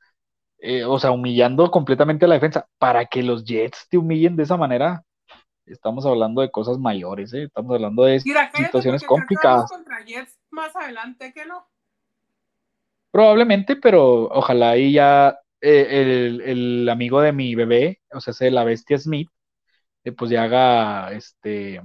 [0.59, 2.67] eh, o sea, humillando completamente a la defensa.
[2.77, 5.03] Para que los Jets te humillen de esa manera,
[5.65, 7.43] estamos hablando de cosas mayores, ¿eh?
[7.43, 9.69] estamos hablando de Mira, situaciones complicadas.
[9.69, 11.65] contra Jets más adelante que no.
[13.11, 18.51] Probablemente, pero ojalá ahí ya eh, el, el amigo de mi bebé, o sea, ese,
[18.51, 19.29] la bestia Smith,
[20.03, 21.81] eh, pues ya haga, este,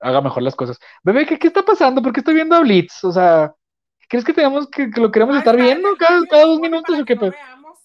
[0.00, 0.78] haga mejor las cosas.
[1.02, 2.00] Bebé, ¿qué, qué está pasando?
[2.00, 3.02] ¿Por qué estoy viendo a Blitz?
[3.04, 3.52] O sea,
[4.08, 7.16] ¿crees que tenemos que, que lo queremos estar viendo cada, cada dos minutos o que
[7.16, 7.32] qué?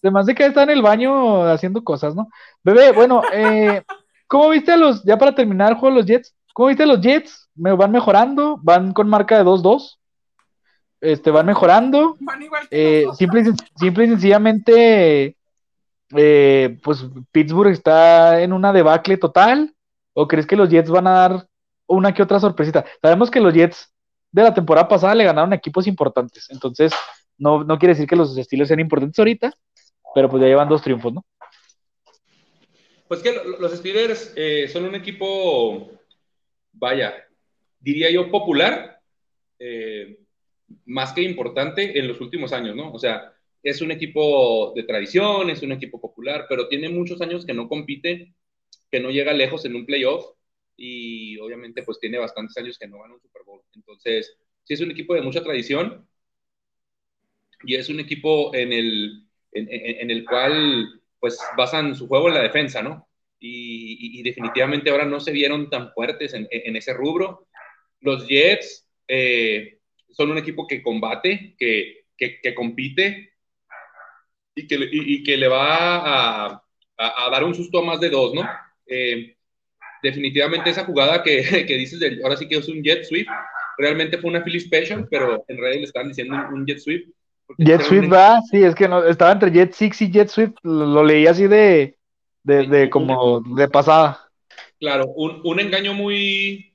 [0.03, 2.27] Además de que está en el baño haciendo cosas, ¿no?
[2.63, 3.83] Bebé, bueno, eh,
[4.27, 6.85] ¿cómo viste a los, ya para terminar el juego de los Jets, ¿cómo viste a
[6.87, 7.49] los Jets?
[7.55, 9.97] Me van mejorando, van con marca de 2-2,
[11.01, 15.37] este, van mejorando, Van igual que eh, simple, y sen- simple y sencillamente,
[16.15, 19.73] eh, pues Pittsburgh está en una debacle total,
[20.13, 21.47] ¿o crees que los Jets van a dar
[21.87, 22.85] una que otra sorpresita?
[23.01, 23.93] Sabemos que los Jets
[24.31, 26.91] de la temporada pasada le ganaron equipos importantes, entonces
[27.37, 29.53] no, no quiere decir que los estilos sean importantes ahorita,
[30.15, 31.25] pero pues ya llevan dos triunfos, ¿no?
[33.07, 35.91] Pues que lo- los Steelers eh, son un equipo,
[36.73, 37.13] vaya,
[37.79, 38.99] diría yo popular,
[39.59, 40.19] eh,
[40.85, 42.91] más que importante en los últimos años, ¿no?
[42.93, 47.45] O sea, es un equipo de tradición, es un equipo popular, pero tiene muchos años
[47.45, 48.33] que no compite,
[48.91, 50.25] que no llega lejos en un playoff
[50.77, 53.61] y obviamente pues tiene bastantes años que no gana un Super Bowl.
[53.75, 56.07] Entonces, sí es un equipo de mucha tradición
[57.63, 62.27] y es un equipo en el, en, en- en el cual pues basan su juego
[62.29, 63.07] en la defensa, ¿no?
[63.39, 67.47] Y, y- y definitivamente ahora no se vieron tan fuertes en, en ese rubro.
[68.01, 69.76] Los Jets eh,
[70.17, 73.33] son un equipo que combate, que, que, que compite
[74.55, 76.45] y que, le- y, y que le va a,
[76.97, 78.43] a- a dar un susto a más de dos, ¿no?
[78.87, 79.35] Eh,
[80.03, 83.27] definitivamente esa jugada que, que dices, del- ahora sí que es un jet sweep,
[83.77, 87.09] realmente fue una Philly Special, pero en realidad le estaban diciendo un, jet sweep.
[87.59, 90.85] Jet un- va, sí, es que no, estaba entre Jet Six y Jet Swift, lo,
[90.85, 91.97] lo leí así de,
[92.43, 94.29] de, de como de pasada.
[94.79, 96.66] Claro, un, un engaño muy,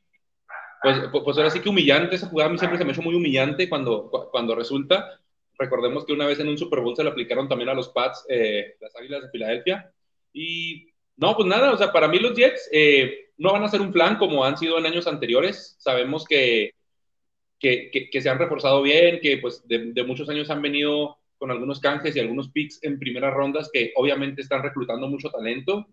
[0.83, 2.93] pues, pues pues ahora sí que humillante, esa jugada a mí siempre se me ha
[2.95, 5.21] hecho muy humillante cuando, cu- cuando resulta.
[5.59, 8.25] Recordemos que una vez en un Super Bowl se le aplicaron también a los Pats,
[8.29, 9.93] eh, las Águilas de Filadelfia.
[10.33, 13.81] Y no, pues nada, o sea, para mí los Jets eh, no van a ser
[13.81, 15.77] un plan como han sido en años anteriores.
[15.79, 16.73] Sabemos que,
[17.59, 21.19] que, que- que se han reforzado bien, que pues de, de muchos años han venido
[21.39, 25.87] con algunos canjes y algunos picks en primeras rondas que obviamente están reclutando mucho talento.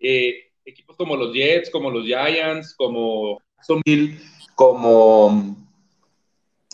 [0.00, 4.18] Eh, equipos como los Jets, como los Giants, como Jacksonville,
[4.54, 5.56] como,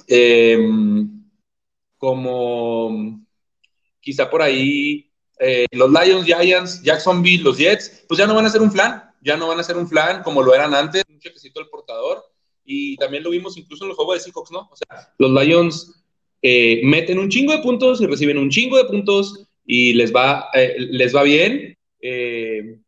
[0.06, 1.24] em,
[1.98, 3.20] como
[4.00, 8.50] quizá por ahí eh, los Lions, Giants, Jacksonville, los Jets, pues ya no van a
[8.50, 11.18] ser un flan, ya no van a ser un flan como lo eran antes, un
[11.18, 12.22] chequecito del portador,
[12.64, 14.68] y también lo vimos incluso en los juegos de Seahawks, ¿no?
[14.70, 16.04] O sea, los Lions
[16.42, 20.48] eh, meten un chingo de puntos y reciben un chingo de puntos y les va,
[20.54, 22.79] eh, les va bien, eh,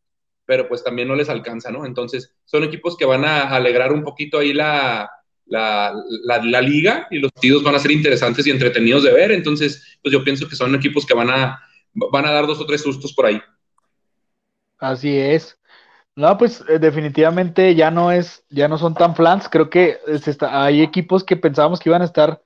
[0.52, 1.86] pero pues también no les alcanza, ¿no?
[1.86, 5.10] Entonces, son equipos que van a alegrar un poquito ahí la,
[5.46, 5.94] la,
[6.26, 9.32] la, liga y los partidos van a ser interesantes y entretenidos de ver.
[9.32, 11.58] Entonces, pues yo pienso que son equipos que van a,
[11.94, 13.40] van a dar dos o tres sustos por ahí.
[14.76, 15.58] Así es.
[16.16, 19.48] No, pues definitivamente ya no es, ya no son tan flans.
[19.48, 20.00] Creo que
[20.50, 22.42] hay equipos que pensábamos que iban a estar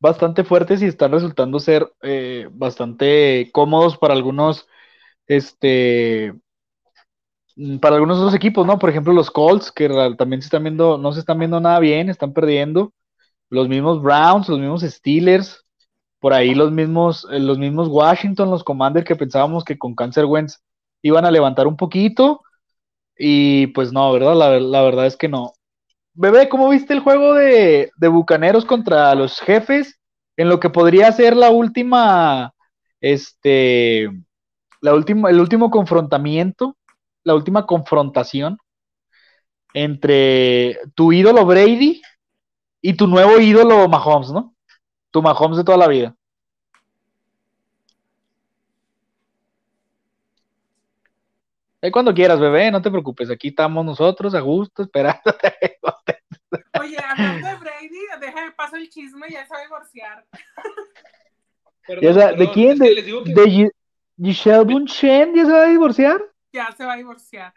[0.00, 4.68] bastante fuertes y están resultando ser eh, bastante cómodos para algunos,
[5.26, 6.34] este,
[7.80, 8.78] para algunos otros equipos, ¿no?
[8.78, 12.08] Por ejemplo, los Colts, que también se están viendo, no se están viendo nada bien,
[12.08, 12.92] están perdiendo.
[13.50, 15.64] Los mismos Browns, los mismos Steelers,
[16.20, 20.24] por ahí los mismos, eh, los mismos Washington, los Commanders que pensábamos que con Cancer
[20.24, 20.60] Wentz
[21.02, 22.42] iban a levantar un poquito.
[23.16, 24.34] Y pues no, ¿verdad?
[24.60, 25.52] La, verdad es que no.
[26.14, 29.98] Bebé, ¿cómo viste el juego de, Bucaneros contra los jefes?
[30.36, 32.54] En lo que podría ser la última,
[33.00, 34.08] este,
[34.80, 36.76] la última, el último confrontamiento,
[37.28, 38.58] la última confrontación
[39.74, 42.00] entre tu ídolo Brady
[42.80, 44.54] y tu nuevo ídolo Mahomes, ¿no?
[45.10, 46.16] Tu Mahomes de toda la vida.
[51.82, 55.58] Ahí cuando quieras, bebé, no te preocupes, aquí estamos nosotros a gusto, esperándote.
[56.80, 60.24] Oye, hablando de Brady, déjame pasar el chisme, ya se va a divorciar.
[62.38, 62.78] ¿De quién?
[62.78, 63.70] ¿De, de
[64.20, 66.20] Giselle Bunchen ya se va a divorciar?
[66.58, 67.54] Ya se va a divorciar.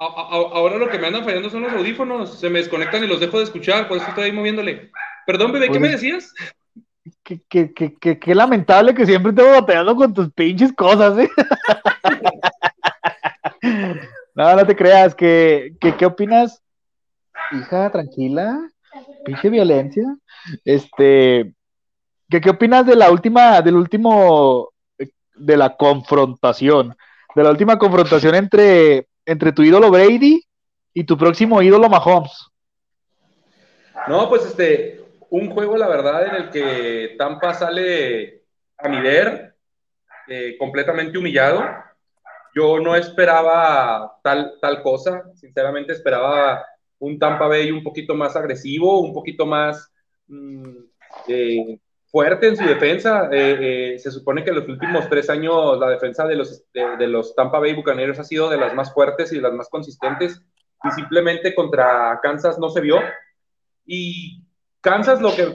[0.00, 3.38] ahora lo que me andan fallando son los audífonos, se me desconectan y los dejo
[3.38, 4.90] de escuchar, por eso estoy ahí moviéndole.
[5.24, 6.34] Perdón, bebé, ¿qué me decías?
[7.22, 11.30] Qué lamentable que siempre te batallando con tus pinches cosas, ¿eh?
[14.34, 16.60] no, no te creas, que, ¿qué opinas?
[17.52, 18.58] Hija, tranquila,
[19.24, 20.16] pinche violencia.
[20.64, 21.54] Este,
[22.28, 24.70] ¿qué, ¿qué opinas de la última, del último,
[25.36, 26.96] de la confrontación?
[27.34, 30.42] De la última confrontación entre, entre tu ídolo Brady
[30.92, 32.48] y tu próximo ídolo Mahomes.
[34.08, 38.42] No, pues este, un juego, la verdad, en el que Tampa sale
[38.78, 39.54] a mi ver,
[40.28, 41.62] eh, completamente humillado
[42.54, 46.64] yo no esperaba tal, tal cosa, sinceramente esperaba
[46.98, 49.90] un Tampa Bay un poquito más agresivo, un poquito más
[50.28, 50.76] mm,
[51.28, 51.78] eh,
[52.12, 53.28] fuerte en su defensa.
[53.32, 57.34] Eh, eh, se supone que los últimos tres años la defensa de los, de, los
[57.34, 60.40] Tampa Bay Bucaneros ha sido de las más fuertes y de las más consistentes
[60.84, 63.00] y simplemente contra Kansas no se vio.
[63.84, 64.44] Y
[64.80, 65.52] Kansas, lo que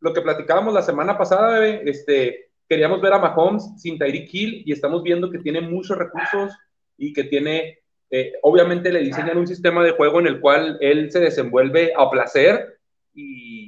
[0.00, 4.72] lo que platicábamos la semana pasada, este, queríamos ver a Mahomes sin Tyreek Hill y
[4.72, 6.52] estamos viendo que tiene muchos recursos
[6.96, 7.80] y que tiene,
[8.10, 12.10] eh, obviamente le diseñan un sistema de juego en el cual él se desenvuelve a
[12.10, 12.78] placer
[13.14, 13.59] y,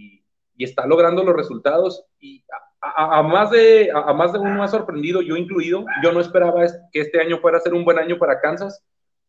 [0.62, 2.04] y está logrando los resultados.
[2.20, 2.44] Y
[2.80, 7.00] a, más de, a, más de uno ha sorprendido, yo incluido, yo no esperaba que
[7.00, 8.80] este año fuera a ser un buen año para Kansas.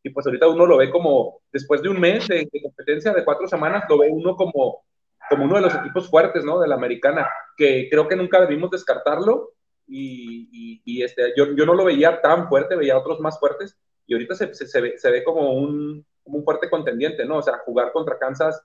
[0.03, 3.47] Y pues ahorita uno lo ve como, después de un mes de, competencia de cuatro
[3.47, 4.83] semanas, lo ve uno como,
[5.27, 6.59] como uno de los equipos fuertes, ¿no?
[6.59, 9.53] De la americana, que creo que nunca debimos descartarlo.
[9.87, 13.75] Y, este, yo, yo, no lo veía tan fuerte, veía otros más fuertes.
[14.05, 17.37] Y ahorita se, se, ve, se ve, como un, como un fuerte contendiente, ¿no?
[17.37, 18.63] O sea, jugar contra Kansas,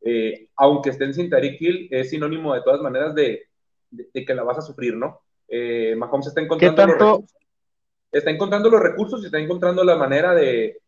[0.00, 3.48] eh, aunque estén sin Tariq Hill, es sinónimo de todas maneras de,
[3.90, 5.22] de, que la vas a sufrir, ¿no?
[5.48, 7.36] Eh, Mahomes está encontrando, los recursos,
[8.12, 10.80] está encontrando los recursos y está encontrando la manera de,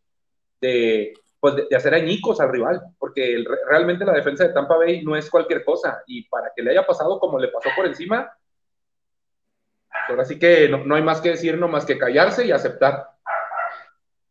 [0.59, 5.15] de, pues de, hacer añicos al rival, porque realmente la defensa de Tampa Bay no
[5.15, 8.31] es cualquier cosa y para que le haya pasado como le pasó por encima,
[10.07, 13.11] Ahora sí que no, hay más que decir, no más que callarse y aceptar.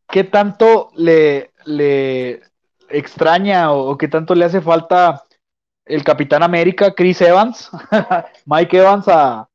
[0.09, 2.43] ¿Qué tanto le, le
[2.91, 5.23] extraña o, qué tanto le hace falta
[5.85, 7.71] el Capitán América, Chris Evans,
[8.47, 9.49] Mike Evans a,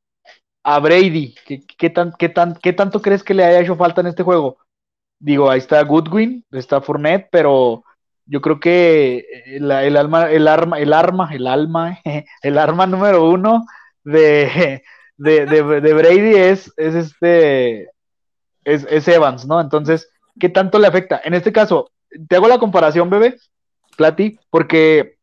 [0.82, 1.36] Brady?
[1.78, 4.58] ¿Qué, tan, qué, tan, ¿Qué tanto crees que le haya hecho falta en este juego?
[5.20, 7.84] Digo, ahí está Goodwin, está Fournette, pero
[8.26, 12.00] yo creo que el, el, alma, el arma, el arma, el alma,
[12.42, 13.66] el arma número uno
[14.04, 14.84] de,
[15.18, 17.90] de, de, Brady es, es este,
[18.64, 19.62] es, Evans, ¿no?
[19.62, 21.22] Entonces, ¿qué tanto le afecta?
[21.24, 21.92] En este caso,
[22.28, 23.38] te hago la comparación, bebé,
[23.98, 25.18] Plati, porque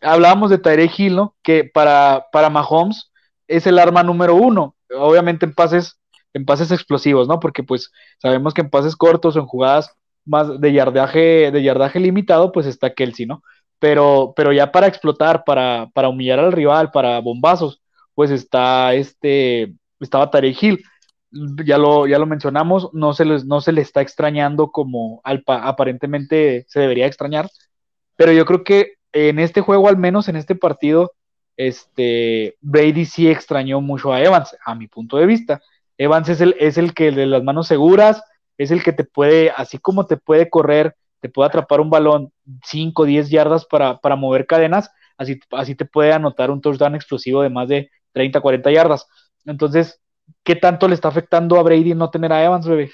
[0.00, 1.36] hablábamos de Tyreek Hill, ¿no?
[1.42, 3.10] Que para, para Mahomes
[3.46, 4.76] es el arma número uno.
[4.90, 5.98] Obviamente en pases
[6.34, 7.40] en pases explosivos, ¿no?
[7.40, 12.00] Porque pues sabemos que en pases cortos o en jugadas más de yardaje, de yardaje
[12.00, 13.42] limitado, pues está Kelsey, ¿no?
[13.78, 17.82] Pero, pero ya para explotar, para, para humillar al rival, para bombazos,
[18.14, 20.84] pues está este, estaba Tarek Hill.
[21.64, 26.66] Ya lo, ya lo mencionamos, no se, les, no se le está extrañando como aparentemente
[26.68, 27.48] se debería extrañar,
[28.16, 31.12] pero yo creo que en este juego, al menos en este partido,
[31.56, 35.62] este, Brady sí extrañó mucho a Evans, a mi punto de vista.
[35.98, 38.22] Evans es el, es el que de las manos seguras,
[38.58, 42.32] es el que te puede, así como te puede correr, te puede atrapar un balón
[42.64, 47.42] 5, 10 yardas para, para mover cadenas, así, así te puede anotar un touchdown explosivo
[47.42, 49.06] de más de 30, 40 yardas.
[49.44, 50.00] Entonces,
[50.42, 52.92] ¿qué tanto le está afectando a Brady no tener a Evans, bebé?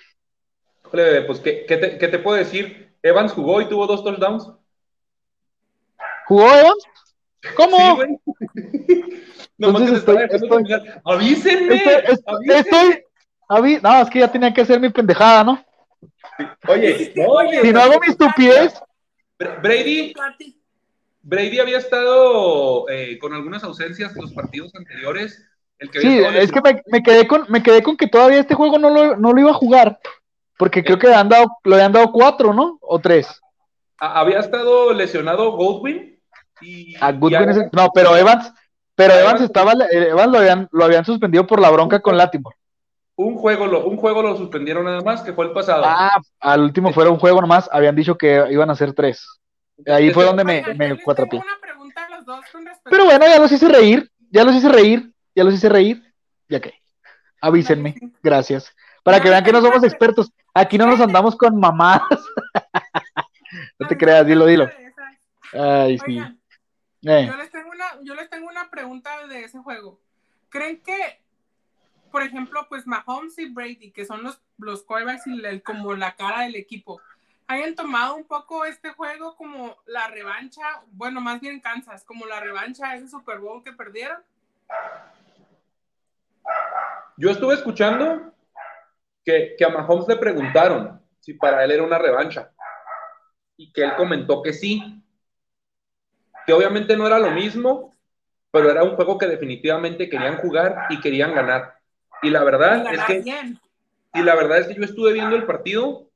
[0.91, 2.95] pues, ¿qué, qué, te, ¿qué, te, puedo decir?
[3.03, 4.51] Evans jugó y tuvo dos touchdowns.
[6.27, 6.85] ¿Jugó Evans?
[7.57, 7.79] ¿Cómo?
[9.59, 10.65] no, Entonces estoy, estoy,
[11.05, 11.83] avísenme.
[12.05, 13.03] Estoy, estoy,
[13.83, 15.65] no, es que ya tenía que hacer mi pendejada, ¿no?
[16.69, 17.63] Oye, oye.
[17.63, 18.75] Si no hago mi estupidez.
[19.39, 20.13] Brady,
[21.23, 25.48] Brady había estado eh, con algunas ausencias en los partidos anteriores.
[25.79, 28.55] El que sí, es que me, me, quedé con, me quedé con que todavía este
[28.55, 29.99] juego no lo, no lo iba a jugar.
[30.57, 32.79] Porque creo que le han dado, le han dado cuatro, ¿no?
[32.83, 33.41] O tres.
[33.99, 36.19] Había estado lesionado Goldwyn.
[36.61, 38.53] Y, a Goodwin no, pero Evans,
[38.97, 42.57] pero Evans, estaba, eh, Evans lo habían, lo habían suspendido por la bronca con Latimore.
[43.15, 45.85] Un juego, lo, un juego lo suspendieron nada más, que fue el pasado.
[45.87, 49.25] Ah, al último fuera un juego nomás, habían dicho que iban a ser tres.
[49.87, 51.41] Ahí fue donde me, me cuatrapié.
[52.85, 56.13] Pero bueno, ya los hice reír, ya los hice reír, ya los hice reír,
[56.49, 56.75] ya que.
[57.41, 58.75] Avísenme, gracias.
[59.05, 60.33] Para que vean que no somos expertos.
[60.53, 62.03] Aquí no nos andamos con mamás.
[63.79, 64.69] no te creas, dilo, dilo.
[65.53, 66.19] Ay, sí.
[66.19, 67.27] Eh.
[67.27, 70.01] Yo, les tengo una, yo les tengo una pregunta de ese juego.
[70.51, 71.21] ¿Creen que
[72.11, 76.43] por ejemplo, pues Mahomes y Brady, que son los, los quarterbacks y como la cara
[76.43, 77.01] del equipo,
[77.47, 82.41] hayan tomado un poco este juego como la revancha, bueno, más bien Kansas, como la
[82.41, 84.23] revancha de ese Super Bowl que perdieron?
[87.17, 88.33] Yo estuve escuchando
[89.25, 92.53] que, que a Mahomes le preguntaron si para él era una revancha
[93.57, 95.03] y que él comentó que sí,
[96.47, 97.95] que obviamente no era lo mismo,
[98.51, 101.75] pero era un juego que definitivamente querían jugar y querían ganar.
[102.23, 103.25] Y la verdad es que
[104.15, 106.11] y la verdad es que yo estuve viendo el partido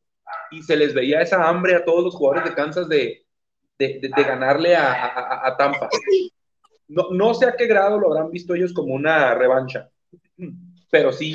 [0.51, 3.27] y se les veía esa hambre a todos los jugadores de Kansas de,
[3.79, 5.89] de, ganarle a, a, Tampa.
[6.89, 9.91] No, no, sé a qué grado lo habrán visto ellos como una revancha,
[10.91, 11.35] pero sí,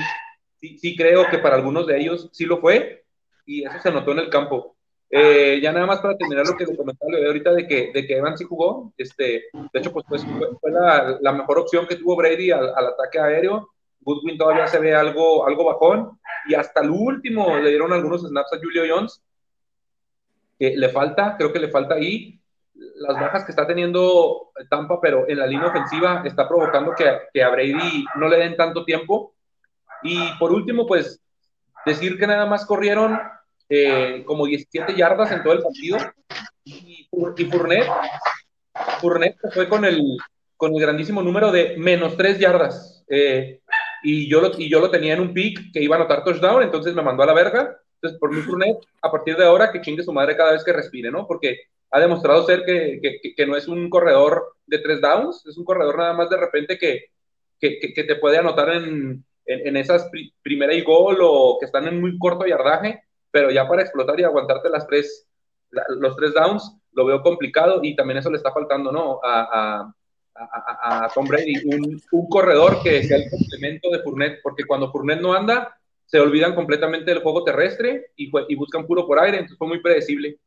[0.60, 3.06] sí, sí creo que para algunos de ellos sí lo fue
[3.46, 4.76] y eso se notó en el campo.
[5.10, 8.18] Eh, ya nada más para terminar lo que le comentaba ahorita de que, de que
[8.18, 10.26] Evans sí jugó, este, de hecho pues, pues
[10.60, 13.70] fue, la, la, mejor opción que tuvo Brady al, al ataque aéreo
[14.08, 18.54] Goodwin todavía se ve algo, algo bajón y hasta el último le dieron algunos snaps
[18.54, 19.22] a Julio Jones
[20.58, 22.40] que le falta, creo que le falta ahí
[22.98, 27.44] las bajas que está teniendo Tampa, pero en la línea ofensiva está provocando que, que
[27.44, 29.36] a Brady no le den tanto tiempo.
[30.04, 31.20] Y por último, pues
[31.86, 33.20] decir que nada más corrieron
[33.70, 35.98] eh, como 17 yardas en todo el partido.
[36.64, 37.46] Y, y
[39.02, 40.18] Fournette, fue con el,
[40.56, 43.04] con el grandísimo número de menos 3 yardas.
[43.10, 43.62] Eh,
[44.04, 46.64] y yo, lo, y yo lo tenía en un pick que iba a anotar touchdown,
[46.64, 47.78] entonces me mandó a la verga.
[47.96, 50.74] Entonces, por mi Fournette, a partir de ahora, que chingue su madre cada vez que
[50.74, 51.26] respire, ¿no?
[51.26, 55.58] Porque ha demostrado ser que, que, que no es un corredor de tres downs, es
[55.58, 57.06] un corredor nada más de repente que,
[57.60, 60.10] que te puede anotar en, en, en esas
[60.44, 64.24] primera y gol o que están en muy corto yardaje, pero ya para explotar y
[64.24, 65.28] aguantarte las tres,
[65.72, 69.20] los tres downs, lo veo complicado y también eso le está faltando, ¿no?
[69.24, 69.94] A,
[70.36, 74.92] a, a, Tom Brady, un, un, corredor que sea el complemento de Fournette, porque cuando
[74.92, 79.38] Fournette no anda, se olvidan completamente del juego terrestre y, y buscan puro por aire,
[79.38, 80.38] entonces fue muy predecible.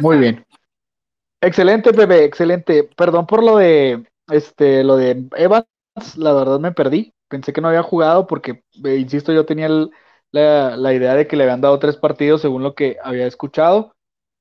[0.00, 0.44] Muy bien.
[1.40, 2.84] Excelente, Pepe, excelente.
[2.96, 5.66] Perdón por lo de este, lo de Evans,
[6.16, 7.12] la verdad me perdí.
[7.28, 9.68] Pensé que no había jugado porque, eh, insisto, yo tenía
[10.30, 13.94] la, la, idea de que le habían dado tres partidos según lo que había escuchado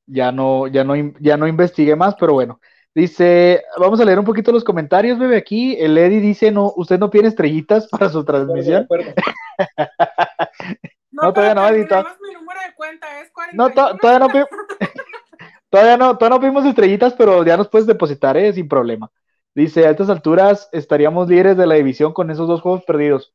[0.05, 2.59] ya no, ya no, ya no investigué más, pero bueno.
[2.95, 5.37] Dice, vamos a leer un poquito los comentarios, bebé.
[5.37, 8.87] Aquí el Eddie dice, no, usted no tiene estrellitas para su transmisión.
[11.11, 11.87] no, todavía no, Eddie.
[13.53, 14.29] no, todavía no,
[15.73, 18.53] todavía no, todavía no pedimos estrellitas, pero ya nos puedes depositar, ¿eh?
[18.53, 19.09] sin problema.
[19.55, 23.33] Dice, a estas alturas estaríamos líderes de la división con esos dos juegos perdidos.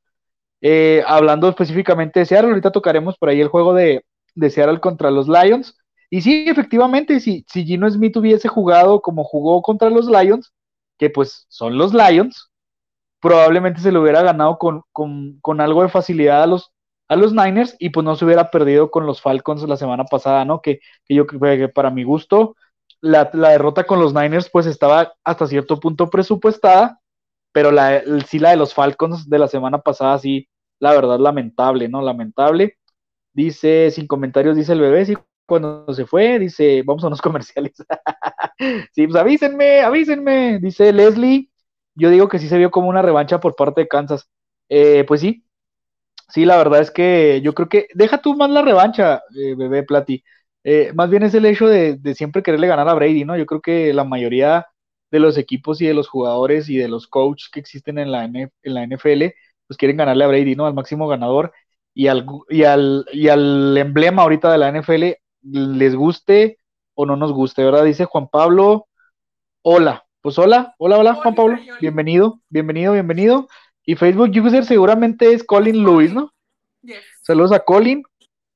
[0.61, 4.05] Eh, hablando específicamente de Seattle, ahorita tocaremos por ahí el juego de,
[4.36, 5.76] de Seattle contra los Lions.
[6.11, 10.53] Y sí, efectivamente, si, si Gino Smith hubiese jugado como jugó contra los Lions,
[10.97, 12.53] que pues son los Lions,
[13.20, 16.70] probablemente se lo hubiera ganado con, con, algo de facilidad a los,
[17.09, 20.44] a los Niners y pues no se hubiera perdido con los Falcons la semana pasada,
[20.44, 20.61] ¿no?
[20.61, 22.54] Que, que yo creo que para mi gusto
[23.00, 27.00] la, la, derrota con los Niners pues estaba hasta cierto punto presupuestada,
[27.52, 30.48] pero la, sí la de los Falcons de la semana pasada sí,
[30.80, 32.02] la verdad lamentable, ¿no?
[32.02, 32.78] Lamentable.
[33.32, 37.74] Dice, sin comentarios, dice el bebé, sí, cuando se fue, dice, vamos a unos comerciales.
[38.92, 41.50] sí, pues avísenme, avísenme, dice Leslie.
[41.94, 44.28] Yo digo que sí se vio como una revancha por parte de Kansas.
[44.68, 45.44] Eh, pues sí,
[46.29, 49.83] sí, la verdad es que yo creo que, deja tú más la revancha, eh, bebé
[49.83, 50.24] Plati.
[50.64, 53.37] Eh, más bien es el hecho de, siempre quererle ganar a Brady, ¿no?
[53.37, 54.66] Yo creo que la mayoría
[55.11, 58.24] de los equipos y de los jugadores y de los coaches que existen en la,
[58.24, 59.35] en la NFL,
[59.66, 60.66] pues quieren ganarle a Brady, ¿no?
[60.66, 61.53] Al máximo ganador
[61.95, 66.59] y al, y al, y al emblema ahorita de la NFL, les guste
[66.95, 67.85] o no nos guste, ¿verdad?
[67.85, 68.89] Dice Juan Pablo,
[69.62, 73.49] hola, pues hola, hola, hola, Juan Pablo, bienvenido, bienvenido, bienvenido.
[73.89, 76.30] Y Facebook user seguramente es Colin Lewis, ¿no?
[77.22, 78.03] Saludos a Colin,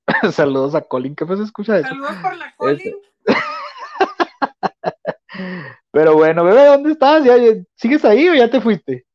[0.31, 1.89] Saludos a Colin, ¿qué se escucha eso?
[1.89, 2.95] Saludos por la Colin.
[5.91, 7.25] Pero bueno, bebé, ¿dónde estás?
[7.25, 7.37] ¿Ya,
[7.77, 9.07] sigues ahí o ya te fuiste?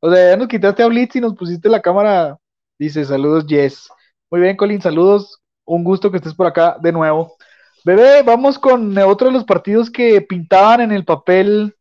[0.00, 2.38] O sea, ya nos quitaste a Blitz y nos pusiste la cámara.
[2.78, 3.90] Dice, saludos, Yes.
[4.30, 5.38] Muy bien, Colin, saludos.
[5.66, 7.36] Un gusto que estés por acá de nuevo.
[7.84, 11.76] Bebé, vamos con otro de los partidos que pintaban en el papel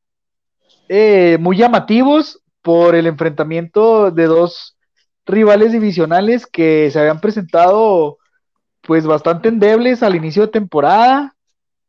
[0.89, 4.77] eh, muy llamativos por el enfrentamiento de dos
[5.25, 8.17] rivales divisionales que se habían presentado
[8.81, 11.33] pues bastante endebles al inicio de temporada.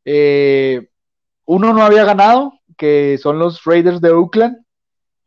[0.04, 0.86] Eh,
[1.46, 4.58] uno no había ganado, que son los Raiders de Oakland.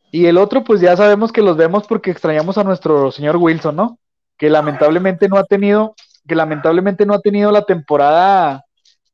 [0.10, 3.76] Y el otro, pues ya sabemos que los vemos porque extrañamos a nuestro señor Wilson,
[3.76, 4.00] ¿no?
[4.38, 5.96] Que lamentablemente no ha tenido,
[6.26, 8.64] que lamentablemente no ha tenido la temporada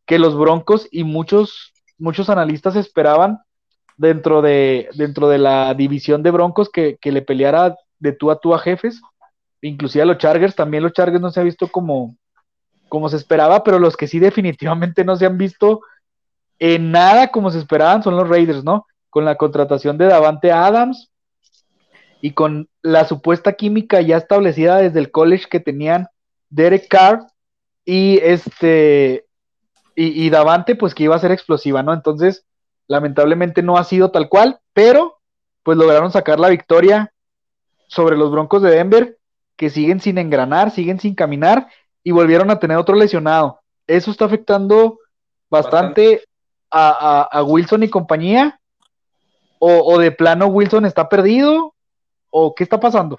[0.06, 3.40] que los Broncos y muchos, muchos analistas esperaban
[3.98, 8.40] dentro de, dentro de la división de Broncos que, que le peleara de tú a
[8.40, 9.02] tú a jefes,
[9.62, 12.16] inclusive a los Chargers, también los Chargers no se ha visto como,
[12.88, 15.82] como se esperaba, pero los que sí definitivamente no se han visto
[16.60, 18.86] en nada como se esperaban son los Raiders, ¿no?
[19.10, 21.12] Con la contratación de Davante Adams
[22.22, 26.08] y con la supuesta química ya establecida desde el college que tenían
[26.50, 27.28] Derek Carr
[27.86, 29.26] y este
[30.00, 31.92] y, Davante pues que iba a ser explosiva, ¿no?
[31.92, 32.46] Entonces,
[32.88, 35.20] lamentablemente no ha sido tal cual, pero
[35.64, 37.14] pues lograron sacar la victoria
[37.88, 39.18] sobre los Broncos de Denver
[39.56, 41.68] que siguen sin engranar, siguen sin caminar
[42.04, 43.60] y volvieron a tener otro lesionado.
[43.88, 45.00] Eso está afectando
[45.50, 46.24] bastante,
[46.72, 48.60] A, Wilson y compañía.
[49.60, 51.74] O, de plano Wilson está perdido.
[52.30, 53.18] ¿O qué está pasando?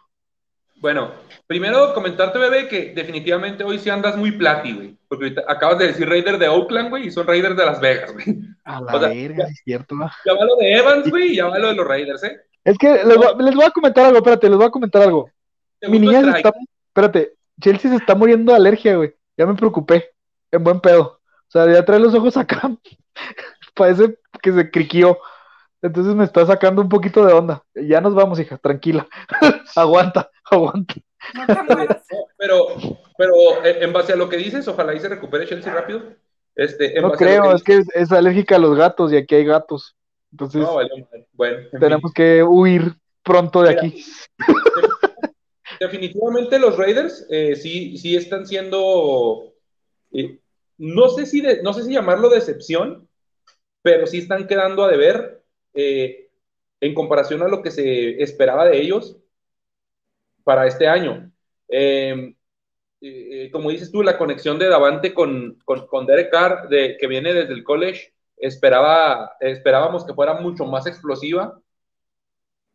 [0.81, 1.11] Bueno,
[1.47, 4.97] primero comentarte, bebé, que definitivamente hoy sí andas muy plati, güey.
[5.09, 8.39] Porque acabas de decir Raiders de Oakland, güey, y son Raiders de Las Vegas, güey.
[8.65, 9.97] A la verga, es cierto.
[10.25, 12.41] Ya va lo de Evans, güey, y ya va lo de los Raiders, ¿eh?
[12.65, 15.31] Es que les voy, a comentar algo, espérate, les voy a comentar algo.
[15.89, 16.53] Mi niña se está,
[16.89, 19.15] espérate, Chelsea se está muriendo de alergia, güey.
[19.37, 20.11] Ya me preocupé.
[20.51, 21.03] En buen pedo.
[21.03, 22.71] O sea, ya trae los ojos acá.
[23.75, 25.19] Parece que se criquió.
[25.81, 27.63] Entonces me está sacando un poquito de onda.
[27.75, 29.07] Ya nos vamos, hija, tranquila.
[29.77, 30.95] aguanta, aguanta.
[32.39, 32.67] pero,
[33.17, 36.03] pero eh, en base a lo que dices, ojalá y se recupere Chelsea rápido.
[36.55, 39.97] Este, no creo, es que es, alérgica a los gatos y aquí hay gatos.
[40.33, 40.67] Entonces,
[41.33, 44.05] bueno, tenemos que huir pronto de aquí
[45.81, 49.55] definitivamente los Raiders eh, sí, sí están siendo,
[50.13, 50.39] eh,
[50.79, 53.09] no, sé si no sé si llamarlo decepción,
[53.83, 55.43] pero sí están quedando a deber
[55.75, 56.31] eh,
[56.81, 59.17] en comparación a lo que se esperaba de ellos
[60.49, 61.31] para este año.
[61.69, 62.35] Em,
[63.53, 67.53] como dices tú, la conexión de Davante con, con, Derek Carr, de, que viene desde
[67.53, 71.61] el college, esperaba, esperábamos que fuera mucho más explosiva.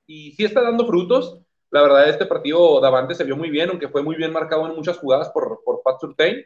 [0.05, 1.39] Y sí está dando frutos.
[1.71, 4.75] La verdad, este partido Davante se vio muy bien, aunque fue muy bien marcado en
[4.75, 6.45] muchas jugadas por, por Pat Surtain,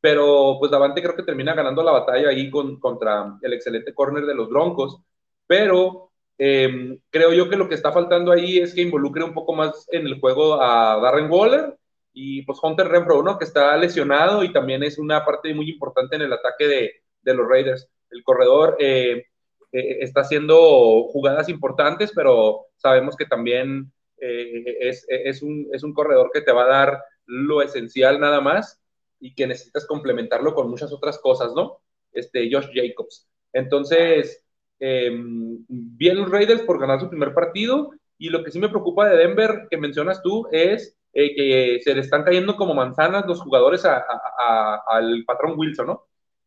[0.00, 4.26] pero pues Davante creo que termina ganando la batalla ahí con, contra el excelente corner
[4.26, 4.98] de los Broncos,
[5.46, 9.54] pero em, creo yo que lo que está faltando ahí es que involucre un poco
[9.54, 11.76] más en el juego a Darren Waller
[12.12, 13.38] y pues Hunter Renfro, ¿no?
[13.38, 17.34] Que está lesionado y también es una parte muy importante en el ataque de, de
[17.34, 17.88] los Raiders.
[18.10, 19.26] El corredor eh,
[19.72, 25.92] eh, está haciendo jugadas importantes, pero sabemos que también eh, es, es, un, es, un,
[25.92, 28.80] corredor que te va a dar lo esencial nada más
[29.18, 31.80] y que necesitas complementarlo con muchas otras cosas, ¿no?
[32.12, 33.28] Este, Josh Jacobs.
[33.52, 34.43] Entonces,
[34.78, 39.08] em, bien los Raiders por ganar su primer partido y lo que sí me preocupa
[39.08, 43.40] de Denver, que mencionas tú, es eh, que se le están cayendo como manzanas los
[43.40, 46.06] jugadores al patrón Wilson, ¿no?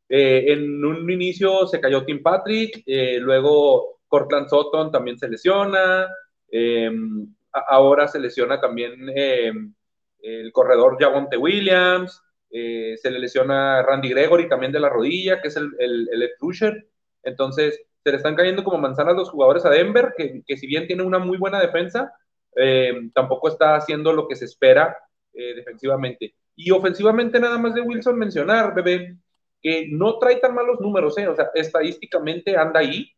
[0.09, 2.83] Eh, en un inicio se cayó Tim Patrick,
[3.19, 6.07] luego Cortland Sutton también se lesiona.
[6.49, 9.73] Em, ahora se lesiona también em,
[10.21, 12.21] el corredor Javonte Williams.
[12.49, 16.89] Eh, se le lesiona Randy Gregory también de la rodilla, que es el, el, el.
[17.23, 20.87] Entonces, se le están cayendo como manzanas los jugadores a Denver, que, que si bien
[20.87, 22.13] tiene una muy buena defensa,
[22.55, 24.97] eh, tampoco está haciendo lo que se espera
[25.33, 26.33] eh, defensivamente.
[26.55, 29.17] Y ofensivamente, nada más de Wilson mencionar, bebé,
[29.61, 31.27] que no trae tan malos números, ¿eh?
[31.27, 33.11] o sea, estadísticamente anda ahí,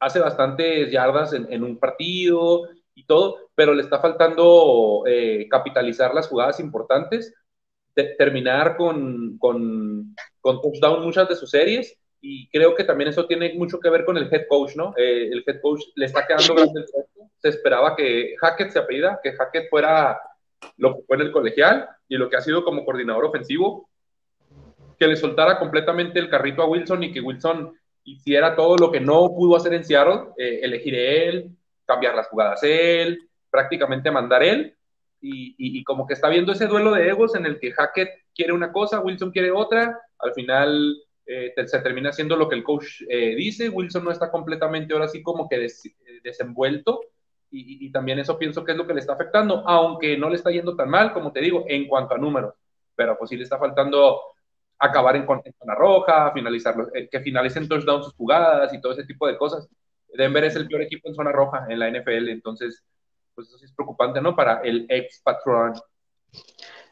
[0.00, 2.66] hace bastantes yardas en, en un partido
[2.96, 5.04] y todo, pero le está faltando
[5.48, 7.32] capitalizar las jugadas importantes
[8.16, 13.54] terminar con, con, con, touchdown muchas de sus series y creo que también eso tiene
[13.54, 14.94] mucho que ver con el head coach, ¿no?
[14.96, 16.86] Eh, el head coach le está quedando grande el.
[17.38, 20.20] Se esperaba que Hackett se apellida, que Hackett fuera
[20.76, 23.88] lo que fue en el colegial y lo que ha sido como coordinador ofensivo,
[24.98, 29.00] que le soltara completamente el carrito a Wilson y que Wilson hiciera todo lo que
[29.00, 31.50] no pudo hacer en Seattle, eh, elegir él,
[31.86, 34.76] cambiar las jugadas él, prácticamente mandar él
[35.20, 38.72] y, como que está viendo ese duelo de egos en el que Hackett quiere una
[38.72, 40.96] cosa, Wilson quiere otra, al final
[41.28, 45.08] eh, se termina haciendo lo que el coach eh, dice, Wilson no está completamente ahora
[45.08, 45.68] sí como que
[46.24, 47.02] desenvuelto
[47.50, 50.50] y, también eso pienso que es lo que le está afectando, aunque no le está
[50.50, 52.54] yendo tan mal, como te digo, en cuanto a números,
[52.94, 54.20] pero pues sí le está faltando
[54.78, 59.26] acabar en, zona roja, finalizar, eh, que finalicen touchdowns sus jugadas y todo ese tipo
[59.26, 59.68] de cosas.
[60.12, 62.84] Denver es el peor equipo en zona roja en la NFL, entonces
[63.34, 64.34] pues eso sí es preocupante, ¿no?
[64.34, 65.74] Para el ex patrón.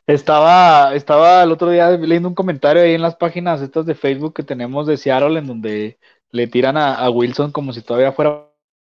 [0.07, 4.34] Estaba, estaba el otro día leyendo un comentario ahí en las páginas estas de Facebook
[4.34, 5.98] que tenemos de Seattle, en donde
[6.30, 8.48] le tiran a, Wilson como si todavía fuera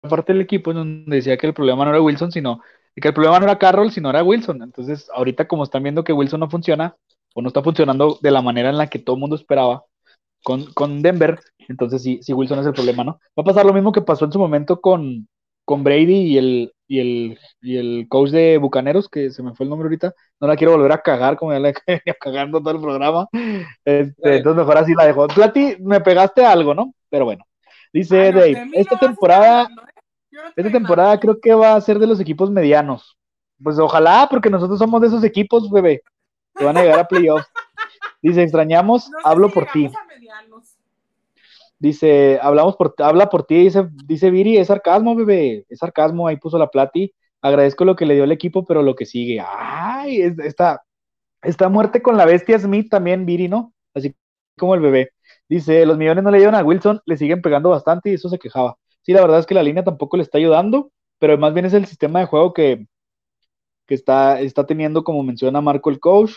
[0.08, 2.60] parte del equipo, en donde decía que el problema no era Wilson, sino
[2.94, 4.62] que el problema no era Carroll, sino era Wilson.
[4.62, 6.96] Entonces, ahorita como están viendo que Wilson no funciona,
[7.34, 9.84] o no está funcionando de la manera en la que todo el mundo esperaba
[10.42, 13.20] con, con Denver, entonces sí, sí, Wilson es el problema, ¿no?
[13.38, 15.28] Va a pasar lo mismo que pasó en su momento con,
[15.64, 19.64] con Brady y el, y el, y el coach de Bucaneros, que se me fue
[19.64, 22.74] el nombre ahorita, no la quiero volver a cagar como ya la he cagando todo
[22.74, 23.26] el programa.
[23.82, 25.26] Este, entonces mejor así la dejo.
[25.28, 26.93] Tú a ti me pegaste algo, ¿no?
[27.09, 27.47] Pero bueno.
[27.95, 29.70] Dice Dave, esta temporada,
[30.30, 30.36] ¿eh?
[30.55, 33.16] esta temporada creo que va a ser de los equipos medianos.
[33.62, 36.03] Pues ojalá, porque nosotros somos de esos equipos, bebé,
[36.55, 37.49] que van a llegar a playoffs.
[38.20, 39.90] Dice, extrañamos, hablo por ti.
[41.83, 46.37] Dice, hablamos por, habla por ti, dice, dice Viri, es sarcasmo, bebé, es sarcasmo, ahí
[46.37, 47.12] puso la plati.
[47.41, 50.85] Agradezco lo que le dio el equipo, pero lo que sigue, ay, esta,
[51.43, 53.74] esta muerte con la bestia Smith también, Viri, ¿no?
[53.95, 54.14] Así
[54.57, 55.11] como el bebé.
[55.49, 58.39] Dice, los millones no le dieron a Wilson, le siguen pegando bastante y eso se
[58.39, 58.76] quejaba.
[59.03, 61.74] Sí, la verdad es que la línea tampoco le está ayudando, pero más bien es
[61.74, 62.87] el sistema de juego que,
[63.89, 66.35] que está, está teniendo, como menciona Marco el coach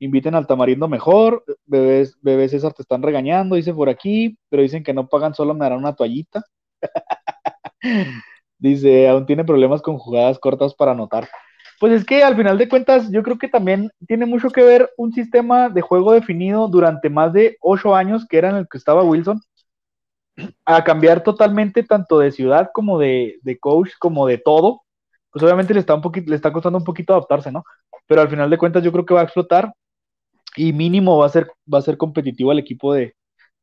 [0.00, 4.82] inviten al tamarindo mejor, bebés, bebés César te están regañando, dice por aquí, pero dicen
[4.82, 6.42] que no pagan, solo me darán una toallita.
[8.58, 11.28] dice, aún tiene problemas con jugadas cortas para anotar.
[11.78, 14.90] Pues es que al final de cuentas, yo creo que también tiene mucho que ver
[14.96, 18.78] un sistema de juego definido durante más de ocho años, que era en el que
[18.78, 19.40] estaba Wilson,
[20.64, 24.82] a cambiar totalmente tanto de ciudad como de, de coach, como de todo.
[25.30, 27.64] Pues obviamente le está, un poquito, le está costando un poquito adaptarse, ¿no?
[28.06, 29.72] Pero al final de cuentas yo creo que va a explotar
[30.56, 33.14] y mínimo va a ser, va a ser competitivo el equipo de,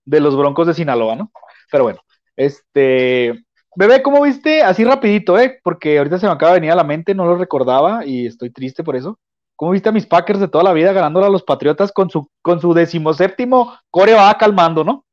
[0.06, 1.32] los Broncos de Sinaloa, ¿no?
[1.72, 2.00] Pero bueno,
[2.36, 3.44] este,
[3.76, 4.62] bebé, ¿cómo viste?
[4.64, 5.60] Así rapidito, ¿eh?
[5.64, 8.50] Porque ahorita se me acaba de venir a la mente, no lo recordaba y estoy
[8.50, 9.20] triste por eso.
[9.56, 12.30] ¿Cómo viste a mis Packers de toda la vida ganándole a los Patriotas con su,
[12.42, 15.06] con su decimoséptimo core va calmando, ¿no?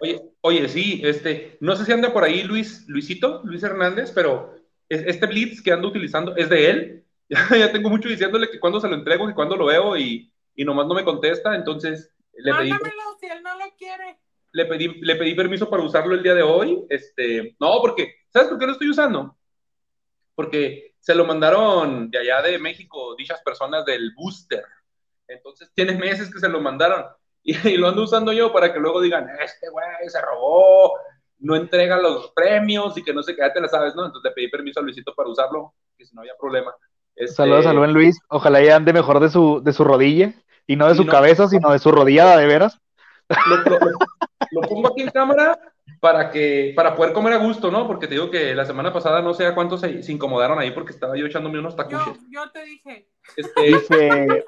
[0.00, 4.56] Oye, oye, sí, este, no sé si anda por ahí Luis, Luisito, Luis Hernández, pero
[4.88, 7.04] este blitz que ando utilizando es de él
[7.58, 10.64] ya, tengo mucho diciéndole que cuando se lo entrego, y cuando lo veo y, y
[10.64, 12.70] nomás no me contesta, entonces le pedí,
[13.20, 14.18] si él no lo quiere.
[14.52, 16.84] Le pedí, le pedí permiso para usarlo el día de hoy.
[16.88, 19.36] Este, no, porque, ¿sabes por qué lo estoy usando?
[20.34, 24.64] Porque se lo mandaron de allá de México dichas personas del booster.
[25.26, 27.04] Entonces tiene meses que se lo mandaron
[27.42, 30.98] y, lo ando usando yo para que luego digan, este güey se robó,
[31.38, 34.06] no entrega los premios y que no sé qué, ya te la sabes, ¿no?
[34.06, 36.74] Entonces le pedí permiso a Luisito para usarlo, que si no había problema.
[37.16, 37.34] Este...
[37.34, 38.20] Saludos a Luis Luis.
[38.28, 40.34] Ojalá ya ande mejor de su, de su rodilla.
[40.66, 42.78] Y no de su cabeza, sino de su rodilla de veras.
[44.52, 45.58] Lo, pongo aquí en cámara
[46.00, 47.86] para que para poder comer a gusto, ¿no?
[47.86, 50.92] Porque te digo que la semana pasada no sé a cuántos se, incomodaron ahí porque
[50.92, 52.20] estaba yo echándome unos tacuches.
[52.30, 53.08] Yo, te dije.
[53.36, 54.44] Este,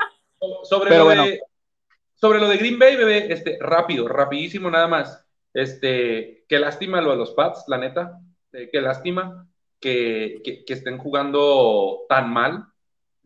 [0.64, 1.40] sobre, lo de,
[2.14, 5.26] sobre lo de Green Bay, bebé, este, rápido, rapidísimo nada más.
[5.52, 8.20] Este, qué lástima lo de los Pats, la neta.
[8.52, 9.46] Eh, qué lástima
[9.84, 12.64] que, estén jugando tan mal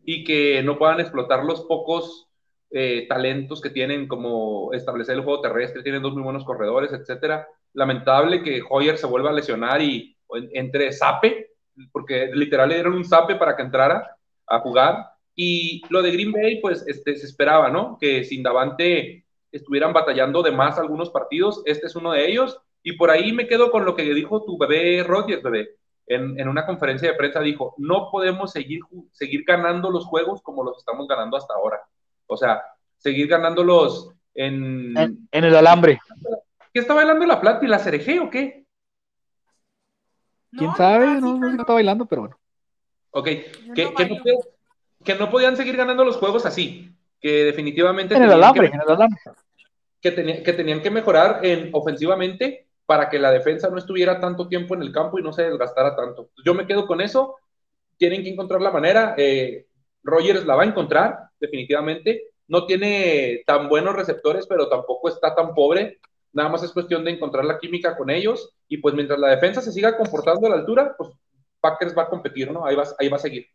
[0.03, 2.27] y que no puedan explotar los pocos
[2.69, 7.47] eh, talentos que tienen como establecer el juego terrestre, tienen dos muy buenos corredores, etcétera.
[7.73, 10.17] lamentable que Hoyer se vuelva a lesionar y
[10.53, 11.51] entre zape,
[11.91, 15.05] porque literal le dieron un zape para que entrara a jugar.
[15.35, 17.97] Y lo de Green Bay, pues este, se esperaba, ¿no?
[17.99, 21.61] Que sin Davante estuvieran batallando de más algunos partidos.
[21.65, 22.59] Este es uno de ellos.
[22.83, 25.78] Y por ahí me quedo con lo que dijo tu bebé Rodgers, bebé.
[26.09, 28.81] En, en, una conferencia de prensa dijo, no podemos seguir,
[29.11, 31.79] seguir ganando los juegos como los estamos ganando hasta ahora.
[32.25, 32.63] O sea,
[32.97, 34.97] seguir ganándolos en...
[34.97, 35.99] En, en el alambre.
[36.73, 38.65] ¿Qué está bailando la plata y la cereje o qué?
[40.51, 41.21] ¿Quién sabe?
[41.21, 42.39] No, no, está bailando, pero bueno.
[43.11, 44.15] Ok, que, no que, no,
[45.03, 48.15] que, no, podían seguir ganando los juegos así, que definitivamente...
[48.15, 49.19] En el alambre, en el alambre.
[50.01, 54.47] Que, tenía, que tenían que mejorar en, ofensivamente para que la defensa no estuviera tanto
[54.47, 56.31] tiempo en el campo y no se desgastara tanto.
[56.43, 57.35] Yo me quedo con eso,
[57.97, 59.67] tienen que encontrar la manera, eh,
[60.01, 65.53] Rogers la va a encontrar, definitivamente, no tiene tan buenos receptores, pero tampoco está tan
[65.53, 65.99] pobre
[66.31, 69.61] Nada más es cuestión de encontrar la química con ellos y pues mientras la defensa
[69.61, 71.09] se siga comportando a la altura, pues
[71.59, 72.65] Packers va a competir, ¿no?
[72.65, 73.47] Ahí va, ahí va a seguir.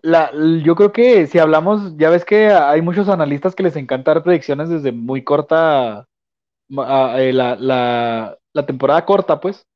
[0.00, 0.30] La,
[0.62, 4.22] yo creo que si hablamos, ya ves que hay muchos analistas que les encanta dar
[4.22, 6.06] predicciones desde muy corta,
[6.70, 9.66] eh, la, la, la, temporada corta, pues.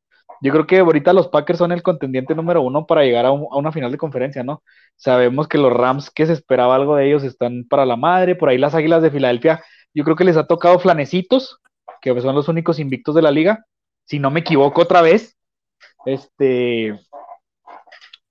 [0.40, 3.72] Yo creo que ahorita los Packers son el contendiente número uno para llegar a, una
[3.72, 4.62] final de conferencia, ¿no?
[4.96, 8.34] Sabemos que los Rams, que se esperaba algo de ellos, están para la madre.
[8.34, 9.62] Por ahí las Águilas de Filadelfia,
[9.94, 11.60] yo creo que les ha tocado flanecitos,
[12.00, 13.64] que son los únicos invictos de la liga,
[14.04, 15.36] si no me equivoco otra vez.
[16.06, 16.98] Este,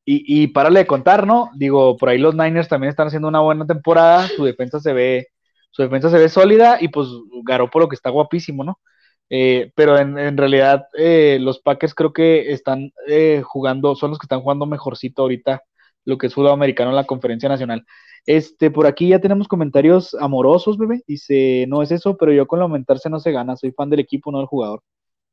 [0.05, 1.49] y, y párale de contar, ¿no?
[1.55, 5.27] Digo, por ahí los Niners también están haciendo una buena temporada, su defensa se ve,
[5.71, 8.79] su defensa se ve sólida y pues lo que está guapísimo, ¿no?
[9.33, 14.25] Eh, pero en, realidad eh, los Packers creo que están eh, jugando, son los que
[14.25, 15.63] están jugando mejorcito ahorita
[16.03, 17.85] lo que es fútbol americano en la conferencia nacional.
[18.25, 21.01] Este, por aquí ya tenemos comentarios amorosos, bebé.
[21.07, 23.55] Dice, no es eso, pero yo con aumentarse no se gana.
[23.55, 24.81] Soy fan del equipo, no del jugador.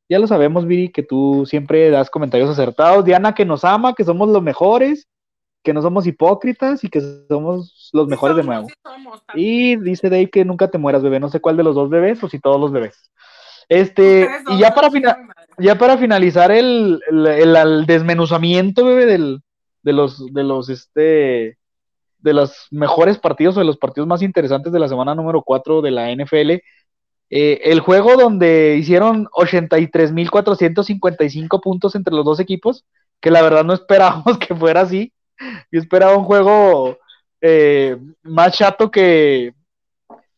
[0.09, 3.05] Ya lo sabemos, Viri, que tú siempre das comentarios acertados.
[3.05, 5.09] Diana, que nos ama, que somos los mejores,
[5.64, 8.68] que no somos hipócritas y que somos los mejores de nuevo.
[9.34, 11.18] y dice Dave que nunca te mueras, bebé.
[11.18, 13.11] No sé cuál de los dos bebés o si todos los bebés.
[13.68, 14.90] Este, y ya para,
[15.58, 19.42] ya para finalizar el, el, desmenuzamiento, bebé, del,
[19.82, 21.58] de los, de los, este,
[22.18, 25.82] de los mejores partidos o de los partidos más interesantes de la semana número 4
[25.82, 26.62] de la NFL.
[27.30, 32.86] Eh, el juego donde hicieron 83.455 puntos entre los dos equipos,
[33.20, 35.12] que la verdad no esperábamos que fuera así.
[35.70, 36.98] Yo esperaba un juego
[37.40, 39.54] eh, más chato que,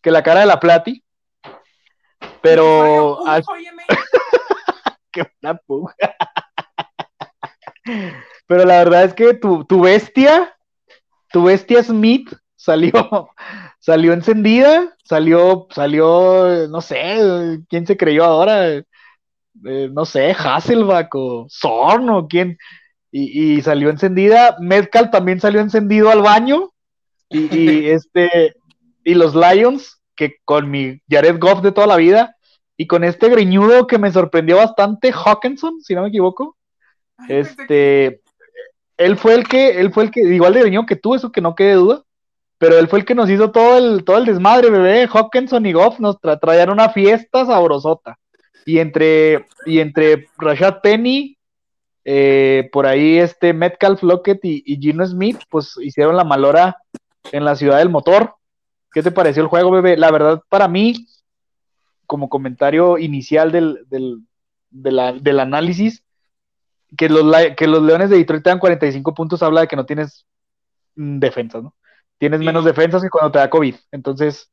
[0.02, 1.02] que la cara de la Plati.
[2.42, 3.20] Pero.
[5.12, 5.26] Qué
[8.46, 10.54] Pero la verdad es que tu, tu bestia
[11.32, 12.92] tu bestia Smith salió,
[13.78, 18.68] salió encendida, salió, salió, no sé, ¿quién se creyó ahora?
[18.68, 18.84] Eh,
[19.92, 22.56] no sé, Hasselback o Zorn o quién,
[23.12, 24.56] y, salió encendida.
[24.60, 26.70] Metcalf también salió encendido al baño,
[27.28, 28.54] y, este,
[29.04, 32.36] y los Lions, que con mi Jared Goff de toda la vida,
[32.76, 36.58] y con este greñudo que me sorprendió bastante, Hawkinson, si no me equivoco,
[37.26, 38.20] este,
[38.98, 41.40] él fue el que, él fue el que, igual de greñón que tú, eso que
[41.40, 42.02] no quede duda,
[42.58, 45.08] pero él fue el que nos hizo todo el, todo el desmadre, bebé.
[45.10, 48.18] Hawkinson y Goff nos traían una fiesta sabrosota.
[48.66, 51.38] Y entre, y entre Rashad Penny,
[52.04, 56.76] eh, por ahí este Metcalf Lockett y, y, Gino Smith, pues hicieron la malora
[57.32, 58.34] en la ciudad del motor.
[58.92, 59.96] ¿Qué te pareció el juego, bebé?
[59.96, 61.06] La verdad, para mí,
[62.06, 64.22] como comentario inicial del, del,
[64.70, 66.04] del análisis,
[66.96, 67.24] que los,
[67.56, 70.26] que los Leones de Detroit te dan 45 puntos habla de que no tienes
[70.96, 71.74] mm, defensas, ¿no?
[72.18, 73.74] Tienes menos defensas que cuando te da COVID.
[73.92, 74.50] Entonces,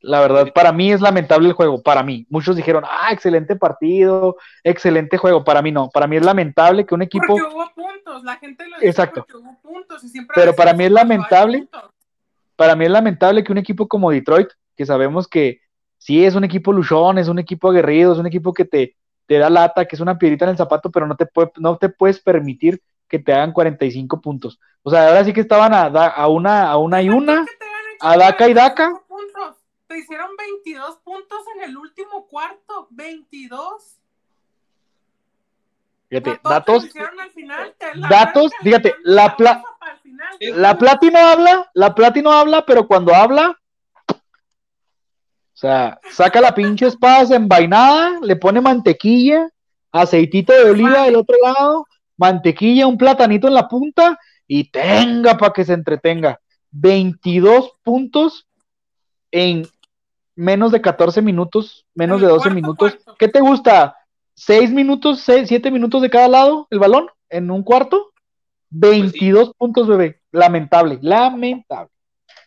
[0.00, 2.26] la verdad, para mí es lamentable el juego, para mí.
[2.28, 5.42] Muchos dijeron, ah, excelente partido, excelente juego.
[5.42, 7.26] Para mí no, para mí es lamentable que un equipo...
[7.28, 9.26] Porque hubo puntos, la gente lo dice Exacto.
[9.34, 10.04] hubo puntos.
[10.04, 11.66] Y siempre Pero para mí es lamentable,
[12.56, 15.60] para mí es lamentable que un equipo como Detroit, que sabemos que
[15.98, 18.96] sí es un equipo luchón, es un equipo aguerrido, es un equipo que te,
[19.26, 21.76] te da lata, que es una piedrita en el zapato, pero no te, puede, no
[21.78, 24.58] te puedes permitir que te hagan 45 puntos.
[24.82, 27.46] O sea, ahora sí que estaban a, a una, a una y una,
[28.00, 29.02] a Daca y Daca.
[29.86, 34.00] Te hicieron 22 puntos en el último cuarto, 22.
[36.08, 36.88] Fíjate, datos,
[38.08, 39.62] datos, fíjate, la, pla,
[40.40, 43.58] la Platino habla, la Platino habla, pero cuando habla,
[44.08, 49.48] o sea, saca la pinche espada envainada, le pone mantequilla,
[49.90, 51.86] aceitito de oliva del otro lado,
[52.16, 56.40] mantequilla, un platanito en la punta y tenga para que se entretenga.
[56.70, 58.46] 22 puntos
[59.30, 59.66] en
[60.34, 62.98] menos de 14 minutos, menos de 12 minutos.
[63.18, 63.96] ¿Qué te gusta?
[64.36, 68.12] Seis minutos, seis, siete minutos de cada lado el balón en un cuarto.
[68.70, 70.20] 22 puntos, bebé.
[70.32, 71.90] Lamentable, lamentable.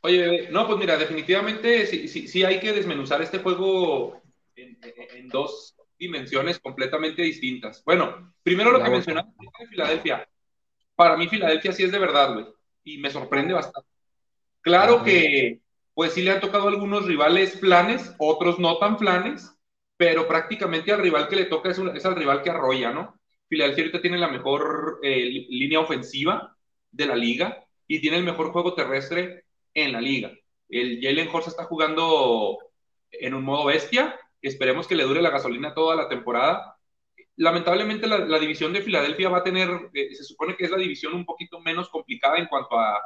[0.02, 4.22] Oye, bebé, no, pues mira, definitivamente sí, sí, sí hay que desmenuzar este juego
[4.56, 4.78] en,
[5.16, 7.84] en dos dimensiones completamente distintas.
[7.84, 10.28] Bueno, primero lo que mencionaste de Filadelfia.
[10.96, 12.46] Para mí Filadelfia sí es de verdad, güey.
[12.84, 13.90] Y me sorprende bastante.
[14.62, 15.62] Claro que,
[15.94, 19.54] pues sí le han tocado algunos rivales planes, otros no tan planes,
[20.00, 23.20] pero prácticamente al rival que le toca es, un, es al rival que arrolla, ¿no?
[23.50, 26.56] Filadelfia ahorita tiene la mejor eh, línea ofensiva
[26.90, 29.44] de la liga y tiene el mejor juego terrestre
[29.74, 30.32] en la liga.
[30.70, 32.60] El Jalen Horst está jugando
[33.12, 36.78] en un modo bestia, Esperemos que le dure la gasolina toda la temporada.
[37.36, 41.14] Lamentablemente la, división de Filadelfia va a tener, eh, se supone que es la división
[41.14, 43.02] un poquito menos complicada en cuanto a,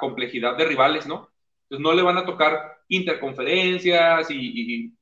[0.00, 1.28] complejidad de rivales, ¿no?
[1.64, 4.94] Entonces no le van a tocar interconferencias y,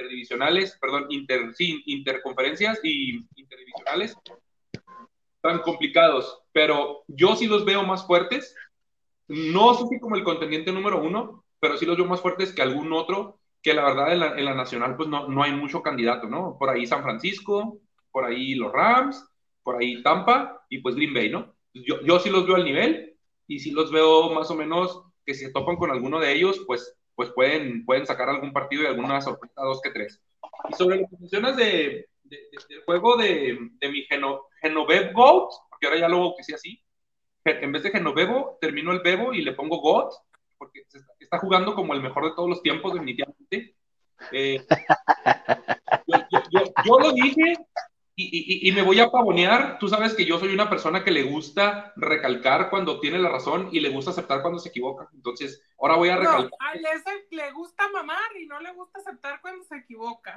[0.00, 4.16] interdivisionales, perdón, inter, sí, interconferencias y interdivisionales
[5.40, 8.54] tan complicados, pero yo sí los veo más fuertes.
[9.28, 12.62] No sé si como el contendiente número uno, pero sí los veo más fuertes que
[12.62, 16.56] algún otro que la verdad en la, nacional pues no, no hay mucho candidato, ¿no?
[16.58, 17.78] Por ahí San Francisco,
[18.10, 19.22] por ahí los Rams,
[19.62, 21.54] por ahí Tampa y pues Green Bay, ¿no?
[21.74, 25.34] Yo, yo sí los veo al nivel y sí los veo más o menos que
[25.34, 28.86] si se topan con alguno de ellos, pues, pues pueden, pueden sacar algún partido y
[28.86, 30.22] alguna sorpresa, dos que tres.
[30.70, 35.86] Y sobre lo que mencionas de, del juego de, de mi Geno, Genovevo Goat, porque
[35.86, 36.82] ahora ya lo bautecé así,
[37.44, 40.14] en vez de Genovevo, termino el Bebo y le pongo Goat,
[40.56, 40.84] porque
[41.18, 43.74] está, jugando como el mejor de todos los tiempos, definitivamente.
[44.32, 44.64] Eh,
[46.86, 47.54] yo, lo dije
[48.22, 49.78] y, me voy a pavonear.
[49.78, 53.68] Tú sabes que yo soy una persona que le gusta recalcar cuando tiene la razón
[53.72, 55.08] y le gusta aceptar cuando se equivoca.
[55.14, 56.50] Entonces, ahora voy a recalcar.
[56.60, 60.36] a ese le gusta mamar y no le gusta aceptar cuando se equivoca.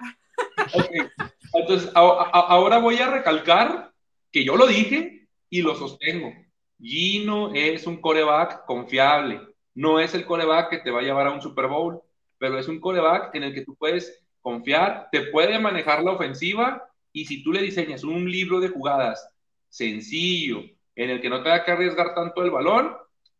[1.54, 3.92] Entonces, ahora voy a recalcar
[4.32, 6.34] que yo lo dije y lo sostengo.
[6.80, 11.32] Gino es un coreback confiable no es el coreback que te va a llevar a
[11.32, 12.02] un Super Bowl,
[12.38, 16.90] pero es un coreback en el que tú puedes confiar, te puede manejar la ofensiva
[17.14, 19.30] y si tú le diseñas un libro de jugadas
[19.70, 20.64] sencillo,
[20.95, 22.95] en el que no te va que arriesgar tanto el balón,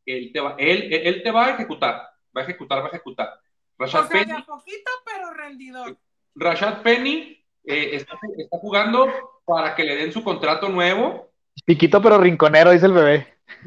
[0.05, 3.34] él te va, él, él te va a ejecutar, va a ejecutar, va a ejecutar.
[3.78, 5.97] Rashad Penny, poquito, pero rendidor.
[6.36, 9.07] Rashad Penny eh, está, está, jugando
[9.45, 11.32] para que le den su contrato nuevo.
[11.65, 13.34] Piquito, pero rinconero, dice el bebé.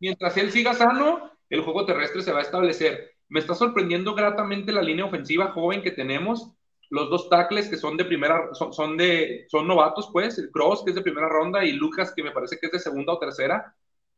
[0.00, 3.12] Mientras él, siga, sano, el juego terrestre se va a establecer.
[3.28, 6.52] Me está sorprendiendo gratamente la línea ofensiva joven que tenemos.
[6.90, 11.02] Los dos tackles que son de primera, son, son novatos, pues, Cross, que es de
[11.02, 13.74] primera ronda, y Lucas, que me parece que es de segunda o tercera,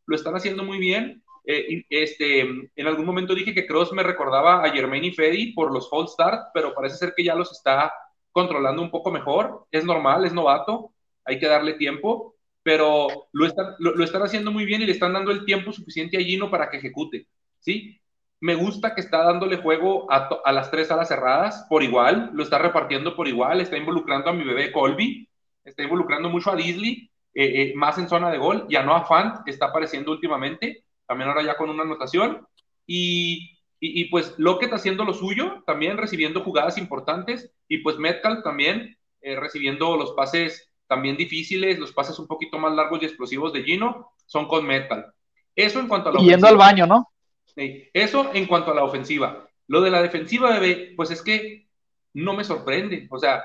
[0.06, 1.22] lo están haciendo muy bien.
[1.44, 5.72] Eh, este, en algún momento dije que Cross me recordaba a Jermaine y Freddy por
[5.72, 7.92] los false start, pero parece ser que ya los está
[8.30, 9.66] controlando un poco mejor.
[9.70, 10.92] Es normal, es novato,
[11.24, 15.12] hay que darle tiempo pero lo están, lo, están haciendo muy bien y le están
[15.12, 17.26] dando el tiempo suficiente a Gino para que ejecute,
[17.58, 18.00] ¿sí?
[18.42, 22.58] Me gusta que está dándole juego a, las tres alas cerradas por igual, lo está
[22.58, 25.28] repartiendo por igual, está involucrando a mi bebé Colby,
[25.62, 29.04] está involucrando mucho a Disley, eh, eh, más en zona de gol, y a Noah
[29.04, 32.44] Fant está apareciendo últimamente, también ahora ya con una anotación,
[32.84, 38.98] y, y, pues Lockett haciendo lo suyo, también recibiendo jugadas importantes, y pues Metcalf también
[39.20, 43.62] eh, recibiendo los pases también difíciles, los pases un poquito más largos y explosivos de
[43.62, 45.14] Gino son con Metal.
[45.54, 47.11] Eso en cuanto a la Yendo al baño, ¿no?
[47.56, 49.48] Eso en cuanto a la ofensiva.
[49.68, 51.68] Lo de la defensiva, bebé, pues es que
[52.14, 53.06] no me sorprende.
[53.10, 53.44] O sea,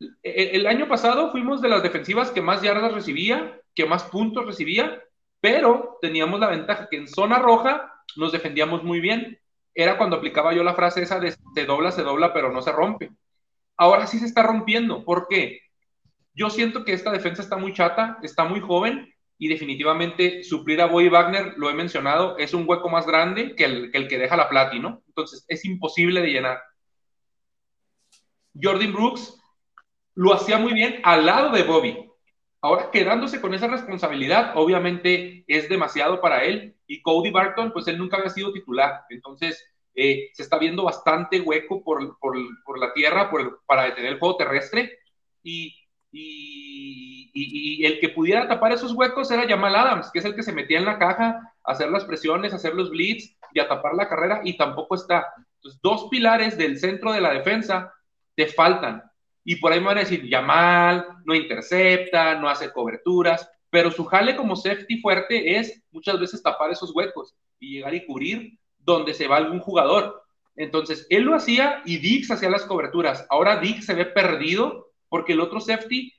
[0.00, 4.46] el, el año pasado fuimos de las defensivas que más yardas recibía, que más puntos
[4.46, 5.02] recibía,
[5.40, 9.38] pero teníamos la ventaja que en zona roja nos defendíamos muy bien.
[9.74, 12.72] Era cuando aplicaba yo la frase esa de se dobla, se dobla, pero no se
[12.72, 13.10] rompe.
[13.76, 15.04] Ahora sí se está rompiendo.
[15.04, 15.60] ¿Por qué?
[16.34, 20.86] Yo siento que esta defensa está muy chata, está muy joven y definitivamente suplir a
[20.86, 24.48] Boy Wagner, lo he mencionado, es un hueco más grande que el que, deja la
[24.48, 25.02] Plati, ¿no?
[25.08, 26.62] Entonces es imposible de llenar.
[28.60, 29.38] Jordan Brooks
[30.14, 32.10] lo hacía muy bien al lado de Bobby.
[32.62, 36.74] Ahora quedándose con esa responsabilidad, obviamente es demasiado para él.
[36.86, 39.02] Y Cody Barton, pues él nunca había sido titular.
[39.10, 39.62] Entonces
[39.94, 42.02] eh, se está viendo bastante hueco por,
[42.78, 43.30] la tierra
[43.66, 44.98] para detener el juego terrestre.
[45.42, 45.74] Y,
[47.84, 50.78] el que pudiera tapar esos huecos era Jamal Adams, que es el que se metía
[50.78, 54.08] en la caja a hacer las presiones, a hacer los blitz y a tapar la
[54.08, 55.26] carrera, y tampoco está.
[55.56, 57.92] Entonces, dos pilares del centro de la defensa
[58.34, 59.02] te faltan.
[59.44, 64.04] Y por ahí me van a decir, Jamal no intercepta, no hace coberturas, pero su
[64.04, 69.12] jale como safety fuerte es muchas veces tapar esos huecos y llegar y cubrir donde
[69.12, 70.22] se va algún jugador.
[70.56, 73.26] Entonces, él lo hacía y Dix hacía las coberturas.
[73.28, 76.12] Ahora Dix se ve perdido porque el otro safety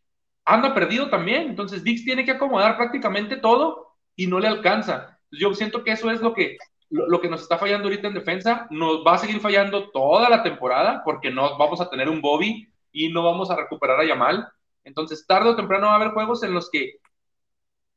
[0.47, 1.49] anda perdido también.
[1.49, 5.19] Entonces, Dix tiene que acomodar prácticamente todo y no le alcanza.
[5.29, 6.57] Yo siento que eso es lo que,
[6.89, 8.65] lo, que nos está fallando ahorita en defensa.
[8.71, 12.67] Nos va a seguir fallando toda la temporada porque no vamos a tener un Bobby
[12.91, 14.47] y no vamos a recuperar a Yamal.
[14.85, 16.93] Entonces, tarde o temprano va a haber juegos en los que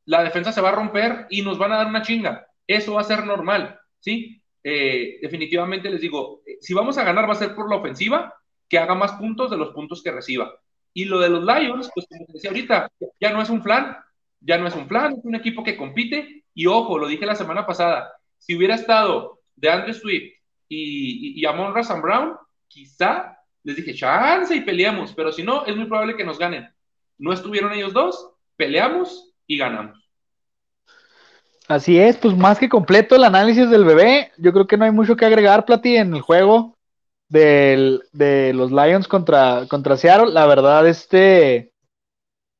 [0.05, 2.49] la defensa se va a romper y nos van a dar una chinga.
[2.67, 4.43] Eso va a ser normal, ¿sí?
[4.65, 8.35] Eh, definitivamente les digo, eh, si vamos a ganar va a ser por la ofensiva,
[8.69, 10.53] que haga más puntos de los puntos que reciba.
[10.93, 13.97] Y lo de los Lions, pues como decía ahorita, ya no es un plan,
[14.41, 16.45] ya no es un plan, es un equipo que compite.
[16.55, 20.33] Y ojo, lo dije la semana pasada, si hubiera estado de Andrew Swift
[20.69, 21.73] y, y, y Amon
[22.03, 22.37] Brown,
[22.67, 26.69] quizá les dije, chance y peleamos, pero si no, es muy probable que nos ganen.
[27.19, 29.99] No estuvieron ellos dos, peleamos y ganamos.
[31.69, 34.33] Así es, pues más que completo el análisis del bebé.
[34.39, 36.77] Yo creo que no hay mucho que agregar, Plati, en el juego
[37.31, 40.33] del, de los Lions contra, contra Seattle.
[40.33, 41.73] La verdad, este,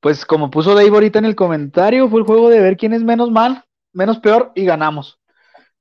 [0.01, 3.03] pues como puso Dave ahorita en el comentario, fue el juego de ver quién es
[3.03, 5.21] menos mal, menos peor y ganamos.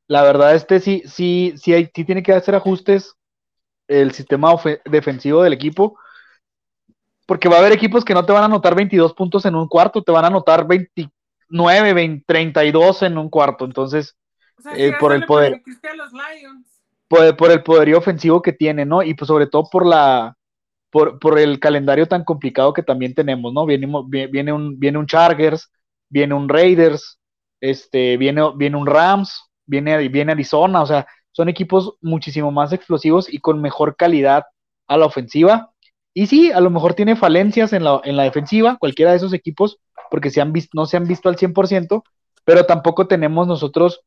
[0.07, 3.15] La verdad, este sí, sí, sí, hay, sí tiene que hacer ajustes
[3.87, 4.53] el sistema
[4.85, 5.97] defensivo del equipo
[7.29, 9.67] porque va a haber equipos que no te van a anotar 22 puntos en un
[9.67, 13.65] cuarto, te van a anotar 29, 20, 32 en un cuarto.
[13.65, 14.17] Entonces,
[14.75, 15.61] eh, por el poder.
[17.09, 19.03] Por, el poderío ofensivo que tiene, ¿no?
[19.03, 20.35] Y pues sobre todo por la.
[20.91, 23.65] Por, por el calendario tan complicado que también tenemos, ¿no?
[23.65, 23.87] Viene,
[24.31, 25.71] viene, un, viene un Chargers,
[26.09, 27.19] viene un Raiders,
[27.61, 33.31] este, viene, viene un Rams, viene, viene Arizona, o sea, son equipos muchísimo más explosivos
[33.31, 34.45] y con mejor calidad
[34.87, 35.71] a la ofensiva
[36.13, 39.33] y sí, a lo mejor tiene falencias en la, en la defensiva, cualquiera de esos
[39.33, 39.79] equipos,
[40.09, 42.03] porque se han visto, no se han visto al 100%,
[42.43, 44.01] pero tampoco tenemos nosotros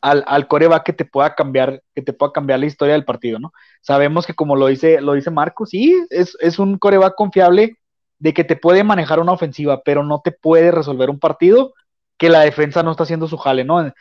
[0.00, 3.38] al, al coreback que te pueda cambiar, que te pueda cambiar la historia del partido,
[3.38, 3.52] ¿no?
[3.80, 7.76] Sabemos que como lo dice, lo dice Marco, sí, es, es un coreback confiable
[8.18, 11.74] de que te puede manejar una ofensiva, pero no te puede resolver un partido
[12.18, 13.92] que la defensa no está haciendo su jale, ¿no?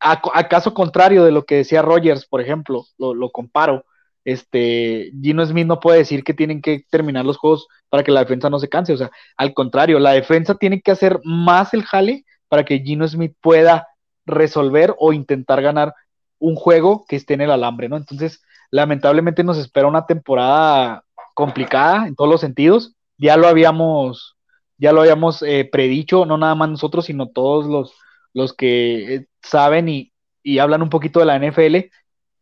[0.00, 3.84] A, caso contrario de lo que decía Rogers, por ejemplo, lo, lo comparo
[4.24, 8.20] este, Gino Smith no puede decir que tienen que terminar los juegos para que la
[8.20, 11.82] defensa no se canse, o sea, al contrario, la defensa tiene que hacer más el
[11.84, 13.88] jale para que Gino Smith pueda
[14.26, 15.94] resolver o intentar ganar
[16.38, 17.96] un juego que esté en el alambre, ¿no?
[17.96, 21.04] Entonces, lamentablemente nos espera una temporada
[21.34, 24.36] complicada en todos los sentidos, ya lo habíamos,
[24.78, 27.94] ya lo habíamos eh, predicho, no nada más nosotros, sino todos los,
[28.34, 30.12] los que eh, saben y,
[30.42, 31.90] y hablan un poquito de la NFL,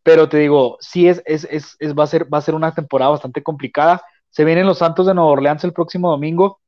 [0.03, 2.73] pero te digo, sí es, es, es, es, va, a ser, va a ser una
[2.73, 4.01] temporada bastante complicada.
[4.29, 6.59] Se vienen los Santos de Nueva Orleans el próximo domingo.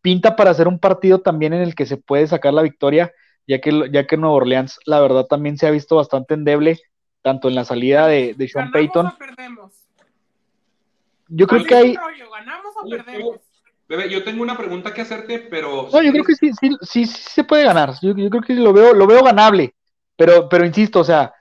[0.00, 3.12] Pinta para hacer un partido también en el que se puede sacar la victoria,
[3.46, 6.80] ya que, ya que Nueva Orleans, la verdad, también se ha visto bastante endeble,
[7.22, 9.06] tanto en la salida de, de Sean Payton.
[9.06, 9.72] O perdemos?
[11.28, 11.94] Yo creo que hay.
[11.94, 13.36] ¿Ganamos o perdemos?
[13.88, 15.88] Bebé, yo tengo una pregunta que hacerte, pero.
[15.92, 17.92] No, yo creo que sí, sí, sí, sí se puede ganar.
[18.00, 19.74] Yo, yo, creo que lo veo, lo veo ganable.
[20.16, 21.34] Pero, pero insisto, o sea,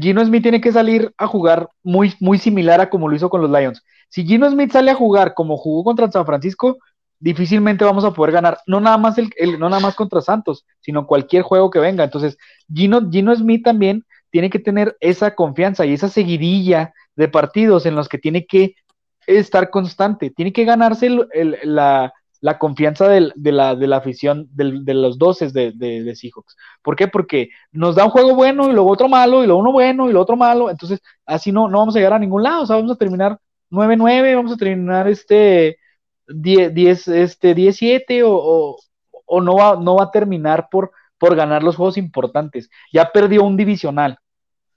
[0.00, 3.40] Gino Smith tiene que salir a jugar muy, muy similar a como lo hizo con
[3.40, 3.84] los Lions.
[4.08, 6.78] Si Gino Smith sale a jugar como jugó contra San Francisco,
[7.18, 11.06] difícilmente vamos a poder ganar, no nada más el, no nada más contra Santos, sino
[11.06, 12.04] cualquier juego que venga.
[12.04, 12.36] Entonces,
[12.72, 17.94] Gino, Gino Smith también tiene que tener esa confianza y esa seguidilla de partidos en
[17.94, 18.74] los que tiene que
[19.26, 21.08] estar constante, tiene que ganarse
[21.64, 22.12] la,
[22.58, 26.56] confianza de, la, de la afición de los doces de, Seahawks.
[26.82, 27.08] ¿Por qué?
[27.08, 30.12] Porque nos da un juego bueno y luego otro malo, y luego uno bueno y
[30.12, 30.70] luego otro malo.
[30.70, 32.62] Entonces, así no, no vamos a llegar a ningún lado.
[32.62, 33.38] O sea, vamos a terminar
[33.70, 35.78] 9-9, vamos a terminar este
[36.28, 38.76] 10, este 17 o,
[39.26, 42.70] o, no, va, no va a terminar por, por ganar los juegos importantes.
[42.92, 44.18] Ya perdió un divisional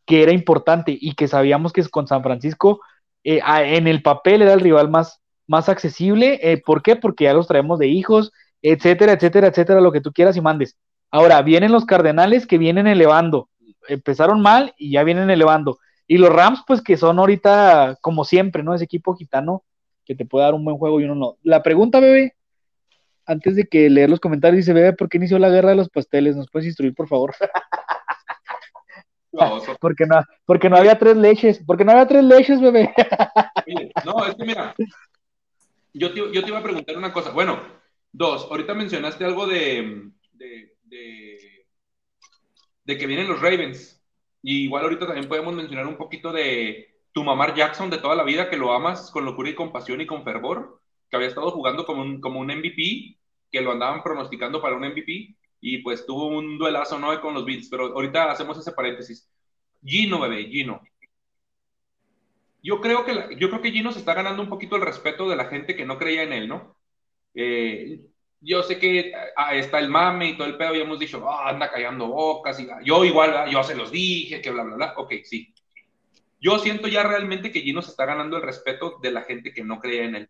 [0.06, 2.82] que era importante y que sabíamos que con San Francisco
[3.24, 6.39] eh, en el papel era el rival más, más accesible.
[6.41, 6.95] Eh, ¿Por qué?
[6.95, 8.32] Porque ya los traemos de hijos,
[8.62, 10.78] etcétera, etcétera, etcétera, lo que tú quieras y mandes.
[11.12, 13.50] Ahora, vienen los Cardenales que vienen elevando.
[13.88, 15.80] Empezaron mal y ya vienen elevando.
[16.08, 18.74] Y los Rams, pues que son ahorita, como siempre, ¿no?
[18.74, 19.64] Ese equipo gitano
[20.10, 21.38] que te puede dar un buen juego y uno no.
[21.43, 22.34] La pregunta, bebé,
[23.28, 25.88] antes de que leer los comentarios, dice, bebé, ¿por qué inició la guerra de los
[25.88, 26.36] pasteles?
[26.36, 27.36] ¿Nos puedes instruir, por favor?
[29.80, 32.91] porque no, porque no había tres leches, porque no había tres leches, bebé.
[34.03, 34.74] no, es que mira,
[35.93, 37.30] yo te, yo te iba a preguntar una cosa.
[37.30, 37.62] Bueno,
[38.12, 40.74] dos, ahorita mencionaste algo de, de,
[42.84, 44.03] de, que vienen los Ravens.
[44.41, 48.24] Y igual ahorita también podemos mencionar un poquito de tu mamá Jackson de toda la
[48.24, 51.51] vida, que lo amas con locura y con pasión y con fervor, que había estado
[51.51, 53.18] jugando como un, como un MVP,
[53.51, 57.20] que lo andaban pronosticando para un MVP, y pues tuvo un duelazo, ¿no?
[57.22, 59.30] Con los Beats, pero ahorita hacemos ese paréntesis.
[59.84, 60.82] Gino, bebé, Gino.
[62.62, 65.30] yo creo que, la- yo creo que Gino se está ganando un poquito el respeto
[65.30, 66.78] de la gente que no creía en él, ¿no?
[67.34, 68.01] Eh,
[68.41, 71.49] yo sé que ah, está el mame y todo el pedo, y hemos dicho, "Ah,
[71.49, 74.93] anda callando bocas, y yo igual, yo se los dije, que bla, bla, bla.
[74.97, 75.53] Ok, sí.
[76.40, 79.64] Yo siento ya realmente que Gino se está ganando el respeto de la gente que
[79.64, 80.30] no creía en él.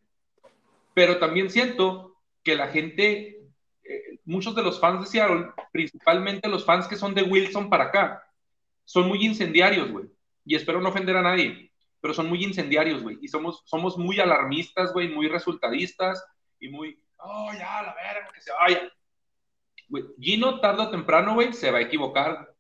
[0.94, 3.42] Pero también siento que la gente,
[3.84, 7.86] eh, muchos de los fans de Seattle, principalmente los fans que son de Wilson para
[7.86, 8.24] acá,
[8.86, 10.06] son muy incendiarios, güey.
[10.46, 13.20] Y espero no ofender a nadie, pero son muy incendiarios, güey.
[13.22, 16.26] Y somos, somos muy alarmistas, güey, muy resultadistas
[16.60, 18.92] y muy, oh, ya, la verga, que se vaya.
[20.20, 22.56] Gino tarde o temprano, güey, se va a equivocar.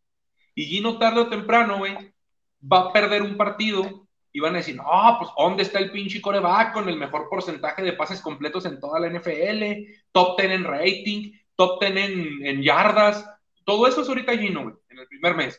[0.53, 2.13] Y Gino tarde o temprano, güey,
[2.61, 6.21] va a perder un partido y van a decir, no, pues ¿dónde está el pinche
[6.21, 9.63] coreback con el mejor porcentaje de pases completos en toda la NFL?
[10.11, 13.25] Top 10 en rating, top 10 en, yardas.
[13.65, 15.57] Todo eso es ahorita Gino, güey, en el primer mes.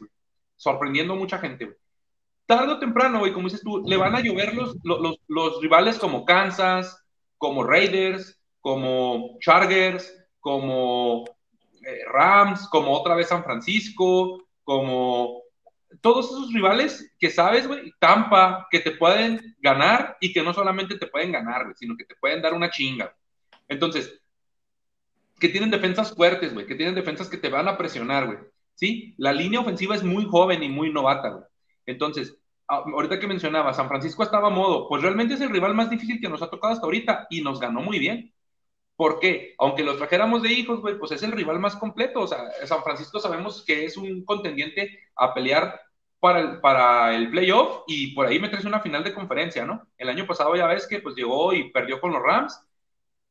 [0.56, 1.76] Sorprendiendo a mucha gente, güey.
[2.46, 5.98] Tarde o temprano, güey, como dices tú, le van a llover los, los, los rivales
[5.98, 7.04] como Kansas,
[7.38, 11.24] como Raiders, como Chargers, como
[11.86, 15.42] eh, Rams, como otra vez San Francisco, como
[16.00, 20.96] todos esos rivales que sabes, güey, Tampa, que te pueden ganar y que no solamente
[20.96, 23.14] te pueden ganar, güey, sino que te pueden dar una chinga.
[23.68, 24.20] Entonces,
[25.38, 28.38] que tienen defensas fuertes, güey, que tienen defensas que te van a presionar, güey.
[28.74, 29.14] ¿Sí?
[29.18, 31.44] La línea ofensiva es muy joven y muy novata, güey.
[31.86, 32.36] Entonces,
[32.66, 36.20] ahorita que mencionaba, San Francisco estaba a modo, pues realmente es el rival más difícil
[36.20, 38.32] que nos ha tocado hasta ahorita y nos ganó muy bien.
[39.00, 39.54] ¿Por qué?
[39.56, 42.20] Aunque los trajéramos de hijos, pues es el rival más completo.
[42.20, 45.80] O sea, San Francisco sabemos que es un contendiente a pelear
[46.18, 49.86] para el, para el playoff y por ahí meterse una final de conferencia, ¿no?
[49.96, 52.60] El año pasado ya ves que pues llegó y perdió con los Rams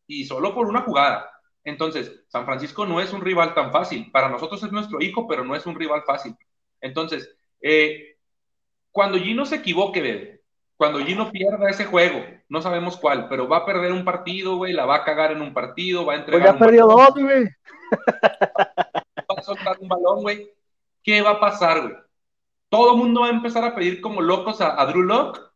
[0.07, 1.29] y solo por una jugada.
[1.63, 4.09] Entonces, San Francisco no es un rival tan fácil.
[4.11, 6.35] Para nosotros es nuestro hijo, pero no es un rival fácil.
[6.81, 8.17] Entonces, eh,
[8.91, 10.38] cuando Gino se equivoque, bebé,
[10.79, 14.71] cuando Gino pierda ese juego, no sabemos cuál, pero va a perder un partido, güey,
[14.71, 17.13] la va a cagar en un partido, va a Pues entregar ya un perdió dos,
[17.15, 17.49] güey.
[19.29, 20.49] va a soltar un balón, güey.
[21.03, 21.95] ¿Qué va a pasar, güey?
[22.69, 25.51] ¿Todo el mundo va a empezar a pedir como locos a, a Drew Lock?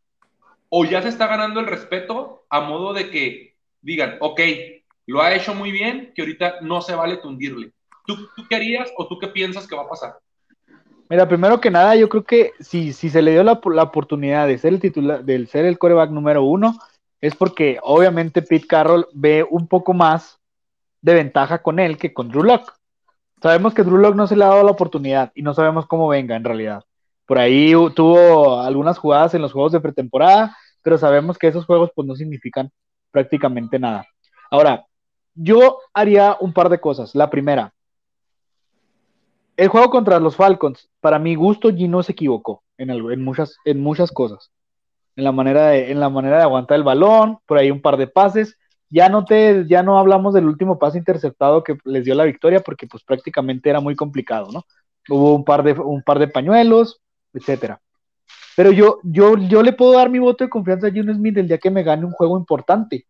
[0.68, 4.40] ¿O ya se está ganando el respeto a modo de que digan, ok,
[5.06, 7.72] lo ha hecho muy bien, que ahorita no se vale tundirle?
[8.06, 10.18] ¿Tú, ¿Tú qué harías o tú qué piensas que va a pasar?
[11.14, 14.48] Mira, primero que nada, yo creo que si, si se le dio la, la oportunidad
[14.48, 16.76] de ser el titular, del ser el coreback número uno,
[17.20, 20.40] es porque obviamente Pete Carroll ve un poco más
[21.02, 22.74] de ventaja con él que con Drew Lock.
[23.40, 26.08] Sabemos que Drew Lock no se le ha dado la oportunidad y no sabemos cómo
[26.08, 26.82] venga en realidad.
[27.26, 31.92] Por ahí tuvo algunas jugadas en los juegos de pretemporada, pero sabemos que esos juegos
[31.94, 32.72] pues no significan
[33.12, 34.04] prácticamente nada.
[34.50, 34.84] Ahora,
[35.34, 37.14] yo haría un par de cosas.
[37.14, 37.72] La primera,
[39.56, 44.10] el juego contra los Falcons, para mi gusto, Gino se equivocó en, muchas, en muchas
[44.10, 44.50] cosas.
[45.16, 47.96] En la, manera de, en la manera de aguantar el balón, por ahí un par
[47.96, 48.58] de pases.
[48.90, 52.60] Ya no, te, ya no hablamos del último pase interceptado que les dio la victoria,
[52.60, 54.64] porque pues prácticamente era muy complicado, ¿no?
[55.08, 57.00] Hubo un par de, un par de pañuelos,
[57.32, 57.80] etcétera.
[58.56, 61.48] Pero yo, yo, yo le puedo dar mi voto de confianza a Gino Smith el
[61.48, 63.06] día que me gane un juego importante.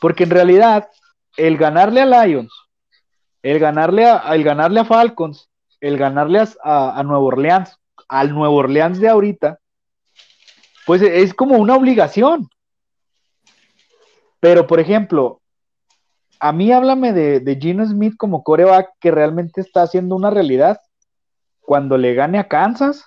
[0.00, 0.88] Porque en realidad,
[1.36, 2.52] el ganarle a Lions,
[3.42, 7.76] el ganarle a, el ganarle a Falcons, el ganarle a, a, a Nuevo Orleans,
[8.08, 9.58] al Nuevo Orleans de ahorita,
[10.86, 12.48] pues es como una obligación.
[14.40, 15.40] Pero, por ejemplo,
[16.40, 20.80] a mí háblame de, de Gino Smith como coreback que realmente está haciendo una realidad.
[21.60, 23.04] Cuando le gane a Kansas,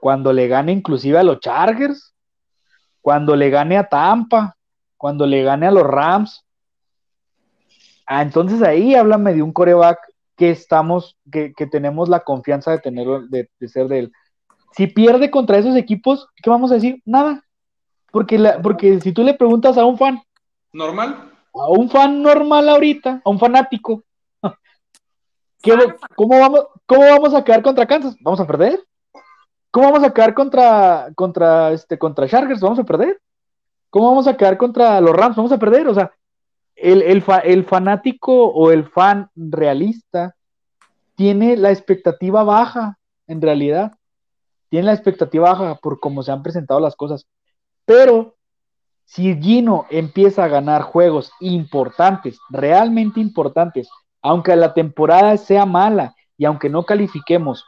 [0.00, 2.12] cuando le gane inclusive a los Chargers,
[3.00, 4.56] cuando le gane a Tampa,
[4.96, 6.44] cuando le gane a los Rams.
[8.12, 10.00] Ah, entonces ahí háblame de un coreback
[10.36, 14.12] que estamos, que, que tenemos la confianza de tenerlo, de, de, ser de él.
[14.72, 17.00] Si pierde contra esos equipos, ¿qué vamos a decir?
[17.04, 17.44] Nada.
[18.10, 20.20] Porque, la, porque si tú le preguntas a un fan,
[20.72, 24.02] normal, a un fan normal ahorita, a un fanático,
[25.62, 25.78] ¿qué,
[26.16, 28.16] ¿cómo, vamos, ¿cómo vamos a quedar contra Kansas?
[28.22, 28.84] ¿Vamos a perder?
[29.70, 32.60] ¿Cómo vamos a quedar contra, contra, este, contra Chargers?
[32.60, 33.20] ¿Vamos a perder?
[33.88, 35.36] ¿Cómo vamos a quedar contra los Rams?
[35.36, 35.86] ¿Vamos a perder?
[35.86, 36.12] O sea,
[36.80, 40.34] el, el, fa, el fanático o el fan realista
[41.14, 43.92] tiene la expectativa baja, en realidad.
[44.68, 47.26] Tiene la expectativa baja por cómo se han presentado las cosas.
[47.84, 48.36] Pero
[49.04, 53.88] si Gino empieza a ganar juegos importantes, realmente importantes,
[54.22, 57.64] aunque la temporada sea mala y aunque no califiquemos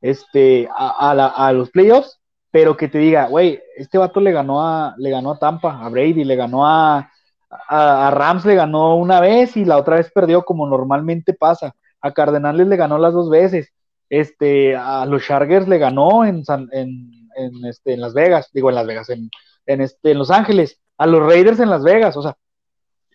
[0.00, 2.18] este, a, a los playoffs,
[2.50, 5.88] pero que te diga, güey, este vato le ganó a, le ganó a Tampa, a
[5.88, 7.10] Brady, le ganó a,
[7.50, 11.74] a, Rams, le ganó una vez y la otra vez perdió como normalmente pasa.
[12.00, 13.72] A Cardenales le ganó las dos veces.
[14.10, 16.42] Este, a los Chargers le ganó en,
[16.72, 19.30] en, en, este, en Las Vegas, digo en Las Vegas, en,
[19.66, 22.34] en, este, en Los Ángeles, a los Raiders en Las Vegas, o sea,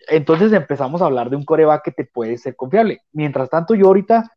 [0.08, 3.02] entonces empezamos a hablar de un coreback que te puede ser confiable.
[3.12, 4.30] Mientras tanto, yo ahorita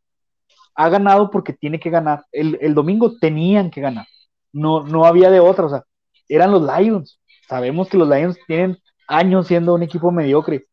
[0.75, 2.25] ha ganado porque tiene que ganar.
[2.31, 4.07] El, el domingo tenían que ganar.
[4.53, 5.83] No, no había de otra, o sea,
[6.27, 7.19] eran los Lions.
[7.47, 8.77] Sabemos que los Lions tienen
[9.07, 10.67] años siendo un equipo mediocre.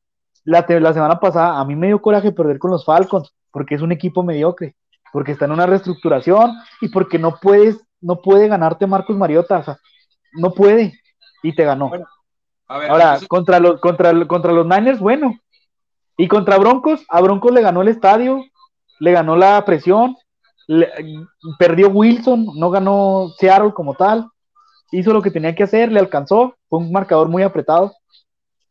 [0.44, 3.82] La, la semana pasada a mí me dio coraje perder con los Falcons porque es
[3.82, 4.74] un equipo mediocre,
[5.12, 9.64] porque está en una reestructuración y porque no puedes, no puede ganarte Marcos Mariota, o
[9.64, 9.78] sea,
[10.32, 10.92] no puede
[11.42, 11.90] y te ganó.
[12.66, 15.38] Ahora, contra, los, contra, contra los Niners, bueno.
[16.16, 18.42] Y contra Broncos, a Broncos le ganó el estadio,
[19.00, 20.16] le ganó la presión,
[21.58, 24.28] perdió Wilson, no ganó Seattle como tal,
[24.92, 27.92] hizo lo que tenía que hacer, le alcanzó, fue un marcador muy apretado,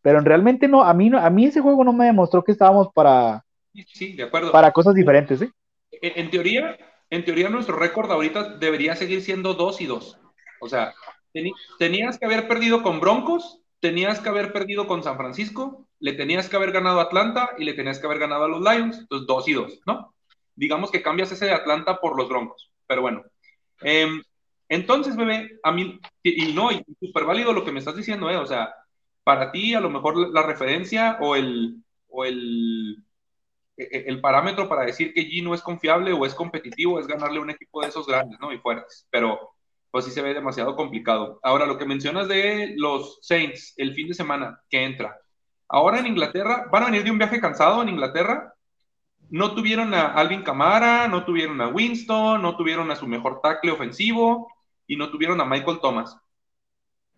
[0.04, 3.44] pero realmente no, a mí, a mí ese juego no me demostró que estábamos para,
[3.88, 4.52] sí, de acuerdo.
[4.52, 5.42] para cosas diferentes.
[5.42, 5.52] ¿eh?
[5.92, 6.78] En, teoría,
[7.10, 10.20] en teoría nuestro récord ahorita debería seguir siendo 2 y 2.
[10.62, 10.94] O sea,
[11.80, 16.48] tenías que haber perdido con Broncos, tenías que haber perdido con San Francisco, le tenías
[16.48, 19.26] que haber ganado a Atlanta y le tenías que haber ganado a los Lions, entonces
[19.26, 20.14] 2 y 2, ¿no?
[20.56, 22.72] digamos que cambias ese de Atlanta por los Broncos.
[22.88, 23.24] Pero bueno.
[23.82, 24.22] Em,
[24.70, 28.38] entonces, bebé, a mí, y, no, y súper válido lo que me estás diciendo, ¿eh?
[28.38, 28.74] O sea,
[29.24, 33.04] para ti a lo mejor la referencia o el, o el,
[33.78, 37.08] e, e, el parámetro para decir que G no es confiable o es competitivo es
[37.08, 38.52] ganarle un equipo de esos grandes, ¿no?
[38.52, 39.08] Y fuertes.
[39.10, 39.56] Pero
[39.92, 41.40] pues sí se ve demasiado complicado.
[41.44, 45.20] Ahora, lo que mencionas de los Saints el fin de semana que entra.
[45.70, 48.54] Ahora en Inglaterra, van a venir de un viaje cansado en Inglaterra
[49.34, 53.72] no tuvieron a Alvin Camara, no tuvieron a Winston, no tuvieron a su mejor tackle
[53.72, 54.48] ofensivo
[54.86, 56.16] y no tuvieron a Michael Thomas.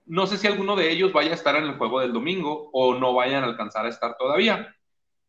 [0.06, 2.96] No sé si alguno de ellos vaya a estar en el juego del domingo o
[2.96, 4.76] no vayan a alcanzar a estar todavía.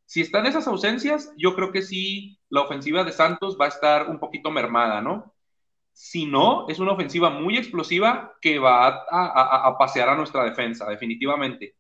[0.04, 4.08] Si están esas ausencias, yo creo que sí, la ofensiva de Santos va a estar
[4.08, 5.34] un poquito mermada, ¿no?
[5.92, 10.88] Si no, es una ofensiva muy explosiva que va a, a pasear a nuestra defensa,
[10.88, 11.76] definitivamente.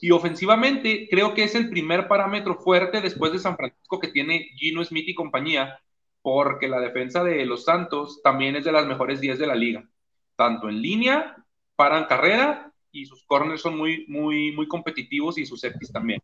[0.00, 4.48] Y ofensivamente, creo que es el primer parámetro fuerte después de San Francisco que tiene
[4.56, 5.78] Gino Smith y compañía,
[6.22, 9.88] porque la defensa de los Santos también es de las mejores 10 de la liga.
[10.36, 11.39] Tanto en línea,
[11.80, 16.20] paran carrera y sus corners son muy, muy, muy competitivos y sus septis también.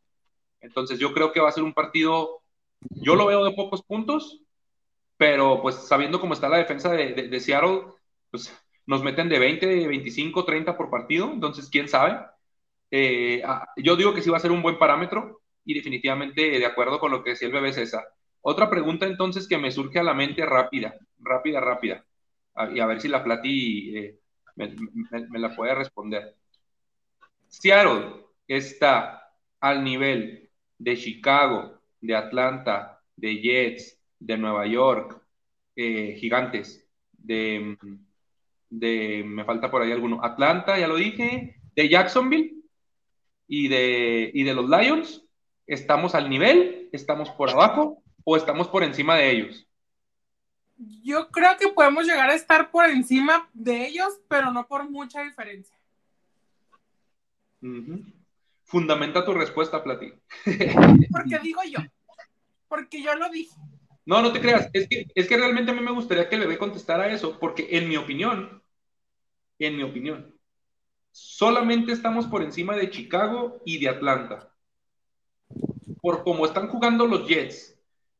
[0.60, 2.42] Entonces yo creo que va a ser un partido,
[2.90, 4.42] yo lo veo de pocos puntos,
[5.16, 7.84] pero pues sabiendo cómo está la defensa de, de Seattle,
[8.30, 8.52] pues
[8.84, 12.18] nos meten de 20, 25, 30 por partido, entonces quién sabe
[12.90, 16.66] eh, ah, yo digo que sí va a ser un buen parámetro y definitivamente de
[16.66, 18.04] acuerdo con lo que decía el bebé César.
[18.42, 22.04] Otra pregunta entonces que me surge a la mente rápida, rápida, rápida,
[22.74, 24.18] y a ver si la Plati eh,
[24.56, 26.34] me, la puede responder.
[27.48, 29.30] Seattle está
[29.60, 35.22] al nivel de Chicago, de Atlanta, de Jets, de Nueva York,
[35.76, 37.76] eh, gigantes, de,
[38.70, 42.54] de, me falta por ahí alguno, Atlanta, ya lo dije, de Jacksonville
[43.46, 45.24] y de, de los Lions,
[45.66, 46.88] ¿estamos al nivel?
[46.92, 48.02] ¿Estamos por abajo?
[48.24, 49.68] ¿O estamos por encima de ellos?
[50.78, 55.22] Yo creo que podemos llegar a estar por encima de ellos, pero no por mucha
[55.22, 55.76] diferencia.
[58.64, 60.12] Fundamenta tu respuesta, Plati.
[61.12, 61.78] Porque digo yo.
[62.68, 63.54] Porque yo lo dije.
[64.04, 64.68] No, no te creas.
[64.72, 67.66] Es que, es que realmente a mí me gustaría que le ve contestara eso, porque
[67.72, 68.62] en mi opinión,
[69.58, 70.32] en mi opinión,
[71.10, 74.54] solamente estamos por encima de Chicago y de Atlanta.
[76.00, 77.76] Por cómo están jugando los Jets,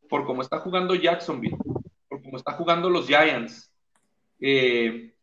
[0.08, 1.56] por cómo está jugando Jacksonville,
[2.26, 3.72] cómo está jugando los Giants,
[4.40, 5.14] eh,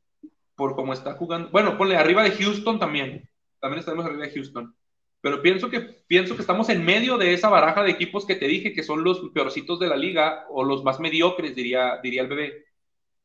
[0.56, 4.76] por cómo está jugando, bueno, ponle arriba de Houston también, también estamos arriba de Houston,
[5.22, 8.48] pero pienso que, pienso que estamos en medio de esa baraja de equipos que te
[8.48, 12.28] dije que son los peorcitos de la liga o los más mediocres, diría, diría el
[12.28, 12.66] bebé.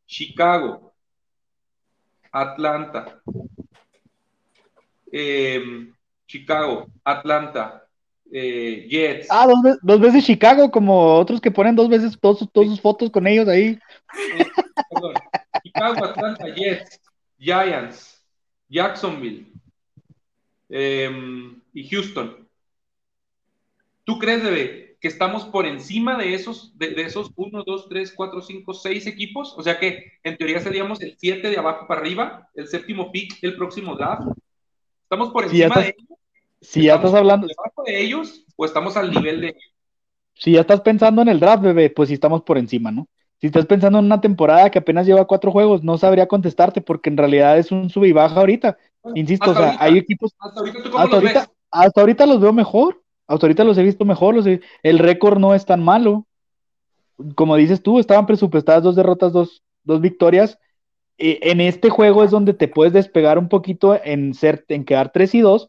[0.07, 0.95] Chicago,
[2.31, 3.21] Atlanta,
[5.11, 5.91] eh,
[6.27, 7.88] Chicago, Atlanta,
[8.33, 9.27] eh, Jets.
[9.31, 9.47] Ah,
[9.83, 13.79] dos, veces Chicago, como otros que ponen dos veces todas sus fotos con ellos ahí.
[15.65, 17.01] Chicago, Atlanta, Jets,
[17.39, 18.23] Giants,
[18.69, 19.47] Jacksonville
[20.69, 22.47] em, y Houston.
[24.05, 28.41] ¿Tú crees, Bebé, que estamos por encima de esos, de, esos 1, 2, 3, 4,
[28.41, 29.55] 5, 6 equipos?
[29.57, 33.39] O sea que en teoría seríamos el 7 de abajo para arriba, el séptimo pick,
[33.43, 34.29] el próximo draft.
[35.03, 36.19] ¿Estamos por encima de ellos?
[36.61, 37.47] Si ya estás hablando.
[37.47, 39.57] ¿Debajo de ellos o estamos al nivel de?
[40.35, 43.09] Si ya estás pensando en el draft, bebé, pues sí estamos por encima, ¿no?
[43.41, 47.11] Si estás pensando en una temporada que apenas lleva cuatro juegos, no sabría contestarte porque
[47.11, 48.77] en realidad es un sub y baja ahorita.
[49.15, 50.35] Insisto, o sea, hay equipos.
[50.39, 53.03] Hasta ahorita, ¿tú hasta, ahorita hasta ahorita los veo mejor.
[53.27, 54.35] Hasta ahorita los he visto mejor.
[54.35, 56.27] Los el récord no es tan malo.
[57.35, 60.59] Como dices tú, estaban presupuestadas dos derrotas, dos, dos victorias
[61.19, 65.11] eh, en este juego es donde te puedes despegar un poquito en, ser, en quedar
[65.11, 65.69] 3 y 2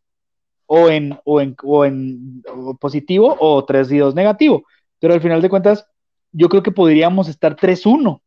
[0.71, 2.43] o en, o en, o en
[2.79, 4.63] positivo o 3 y 2 negativo.
[4.99, 5.87] Pero al final de cuentas,
[6.31, 8.21] yo creo que podríamos estar 3-1.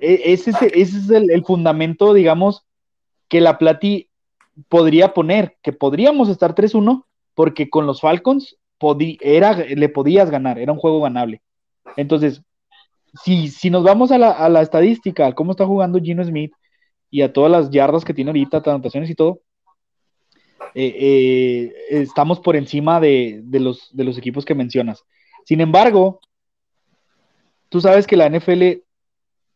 [0.00, 2.66] E, ese es, ese es el, el, fundamento, digamos,
[3.28, 4.10] que la Plati
[4.68, 8.58] podría poner, que podríamos estar 3-1, porque con los Falcons
[9.20, 11.40] era, le podías ganar, era un juego ganable.
[11.96, 12.42] Entonces,
[13.24, 16.52] si, si nos vamos a la, a la estadística, a cómo está jugando Gino Smith
[17.08, 19.40] y a todas las yardas que tiene ahorita, anotaciones y todo,
[20.74, 25.04] eh, eh, estamos por encima de, los equipos que mencionas.
[25.44, 26.20] Sin embargo,
[27.68, 28.82] tú sabes que la NFL,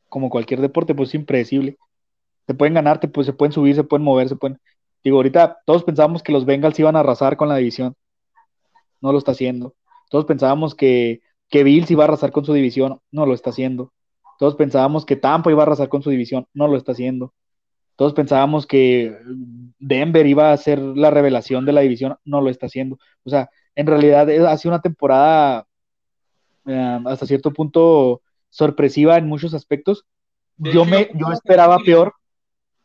[0.09, 1.77] como cualquier deporte, pues es impredecible.
[2.47, 4.59] Se pueden ganar, pues, se pueden subir, se pueden mover, se pueden...
[5.03, 7.95] Digo, ahorita todos pensábamos que los Bengals iban a arrasar con la división.
[9.01, 9.75] No lo está haciendo.
[10.11, 13.01] Todos pensábamos que, que Bills iba a arrasar con su división.
[13.11, 13.93] No lo está haciendo.
[14.39, 16.47] Todos pensábamos que Tampa iba a arrasar con su división.
[16.55, 17.33] No lo está haciendo.
[17.97, 19.17] Todos pensábamos que
[19.79, 22.17] Denver iba a ser la revelación de la división.
[22.25, 22.99] No lo está haciendo.
[23.25, 25.67] O sea, en realidad ha sido una temporada
[26.67, 30.05] eh, hasta cierto punto sorpresiva en muchos aspectos.
[30.57, 32.15] yo me yo esperaba peor.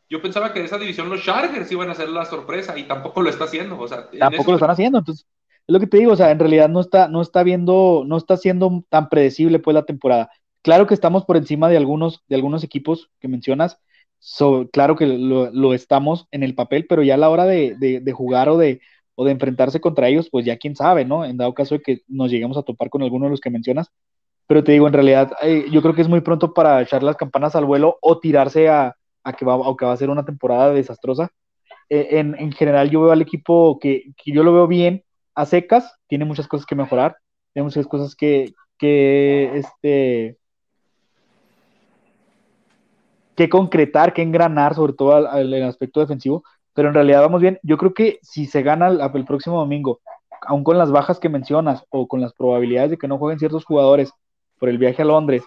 [0.08, 3.22] Yo pensaba que de esa división los Chargers iban a ser la sorpresa y tampoco
[3.22, 3.78] lo está haciendo.
[3.78, 4.98] O sea, tampoco lo están haciendo.
[4.98, 5.26] Entonces,
[5.66, 8.16] es lo que te digo, o sea, en realidad no está, no está viendo, no
[8.16, 10.30] está siendo tan predecible pues la temporada.
[10.60, 13.78] Claro que estamos por encima de algunos, de algunos equipos que mencionas,
[14.72, 18.00] claro que lo, lo, estamos en el papel, pero ya a la hora de, de,
[18.00, 18.80] de, jugar o de,
[19.14, 21.24] o de enfrentarse contra ellos, pues ya quién sabe, ¿no?
[21.24, 23.88] En dado caso de que nos lleguemos a topar con alguno de los que mencionas.
[24.46, 27.16] Pero te digo, en realidad, eh, yo creo que es muy pronto para echar las
[27.16, 30.24] campanas al vuelo o tirarse a, a que, va, a que va a ser una
[30.24, 31.30] temporada desastrosa.
[31.88, 35.04] Eh, en, en, general, yo veo al equipo que, que, yo lo veo bien
[35.34, 37.16] a secas, tiene muchas cosas que mejorar,
[37.52, 40.38] tiene muchas cosas que, que este,
[43.42, 46.44] que concretar, que engranar, sobre todo el aspecto defensivo,
[46.74, 47.58] pero en realidad vamos bien.
[47.62, 50.00] Yo creo que si se gana el, próximo domingo,
[50.42, 53.64] aún con las bajas que mencionas o con las probabilidades de que no jueguen ciertos
[53.64, 54.12] jugadores
[54.58, 55.42] por el viaje a Londres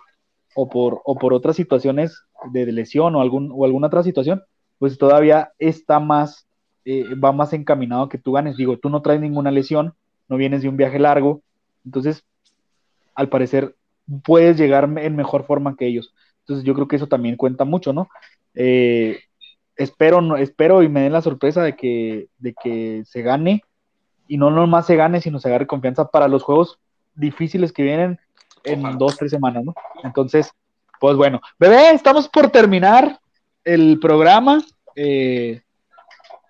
[0.55, 4.43] o por, otras situaciones de, lesión o alguna otra situación,
[4.77, 6.47] pues todavía está más,
[6.83, 8.57] eh, va más encaminado que tú ganes.
[8.57, 9.93] Digo, tú no traes ninguna lesión,
[10.27, 11.41] no vienes de un viaje largo,
[11.85, 12.25] entonces,
[13.13, 13.75] al parecer,
[14.23, 16.13] puedes llegar en mejor forma que ellos.
[16.45, 18.07] Entonces, yo creo que eso también cuenta mucho, ¿no?
[18.53, 19.19] Eh,
[19.75, 23.63] espero, no, espero y me den la sorpresa de que, de que se gane
[24.27, 26.77] y no nomás se gane, sino se agarre confianza para los juegos
[27.15, 28.19] difíciles que vienen
[28.63, 28.97] en Ojalá.
[28.97, 29.73] dos, tres semanas, ¿no?
[30.03, 30.51] Entonces,
[30.99, 33.19] pues bueno, bebé, estamos por terminar
[33.63, 34.63] el programa.
[34.95, 35.61] Eh,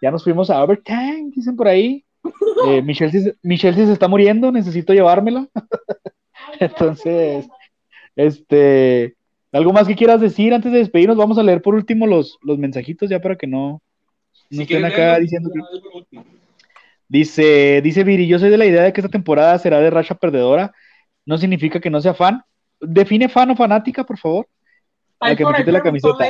[0.02, 2.04] ya nos fuimos a overtime, dicen por ahí.
[2.68, 5.48] Eh, Michelle, Michelle se está muriendo, necesito llevármela.
[6.60, 7.48] Entonces,
[8.16, 9.16] este,
[9.56, 11.18] ¿algo más que quieras decir antes de despedirnos?
[11.18, 13.82] Vamos a leer por último los, los mensajitos ya para que no,
[14.50, 16.20] no Si estén acá leer, diciendo que...
[17.08, 20.16] Dice, dice Viri, yo soy de la idea de que esta temporada será de racha
[20.16, 20.74] perdedora.
[21.26, 22.44] No significa que no sea fan.
[22.82, 24.48] Define fan o fanática, por favor.
[25.20, 26.28] Ay, A que por me quite la camiseta.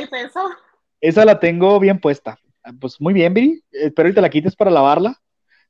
[1.00, 2.38] Esa la tengo bien puesta.
[2.78, 3.62] Pues muy bien, Viri.
[3.72, 5.18] Espero que te la quites para lavarla.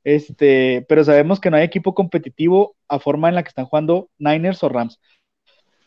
[0.03, 4.09] Este, pero sabemos que no hay equipo competitivo a forma en la que están jugando
[4.19, 5.01] Niners o Rams.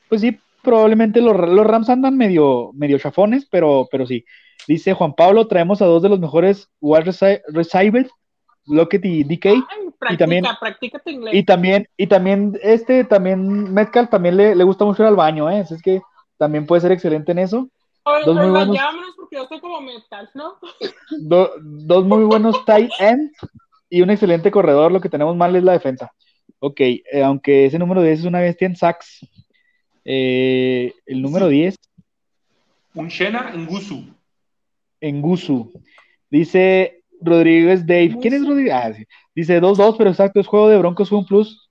[0.07, 4.26] Pues sí, probablemente los, los Rams andan medio, medio chafones, pero, pero sí.
[4.68, 7.11] Dice Juan Pablo, traemos a dos de los mejores wide
[7.48, 8.10] receivers,
[8.68, 9.45] Lockett y DK.
[9.45, 9.61] Ay,
[9.98, 11.34] practica, también- practica tu inglés.
[11.34, 15.49] Y también, y también, este, también, Metcalf también le, le gusta mucho ir al baño,
[15.49, 15.61] ¿eh?
[15.61, 16.02] Así es que
[16.38, 17.69] también puede ser excelente en eso.
[18.03, 20.56] Oye, dos muy oigan, buenos- ya vámonos porque yo estoy como metal, ¿no?
[21.19, 23.38] Do- dos muy buenos tight ends
[23.90, 24.91] y un excelente corredor.
[24.91, 26.11] Lo que tenemos mal es la defensa.
[26.60, 29.26] Ok, eh, aunque ese número 10 es una bestia en sacks.
[30.05, 31.76] Eh, el número 10
[32.95, 34.03] Un Shena Ngusu.
[35.01, 35.71] en Gusu.
[36.30, 38.17] Dice Rodríguez Dave.
[38.21, 38.73] ¿Quién es Rodríguez?
[38.73, 39.05] Ah, sí.
[39.35, 41.69] Dice 2-2, pero exacto, es juego de Broncos, fue un plus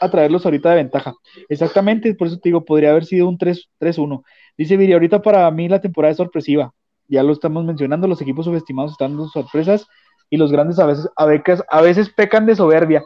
[0.00, 1.14] a traerlos ahorita de ventaja.
[1.48, 4.22] Exactamente, por eso te digo, podría haber sido un 3 3-1.
[4.56, 6.72] Dice Viri, ahorita para mí la temporada es sorpresiva.
[7.08, 9.86] Ya lo estamos mencionando, los equipos subestimados están dando sorpresas
[10.30, 13.04] y los grandes a veces, a veces, a veces pecan de soberbia.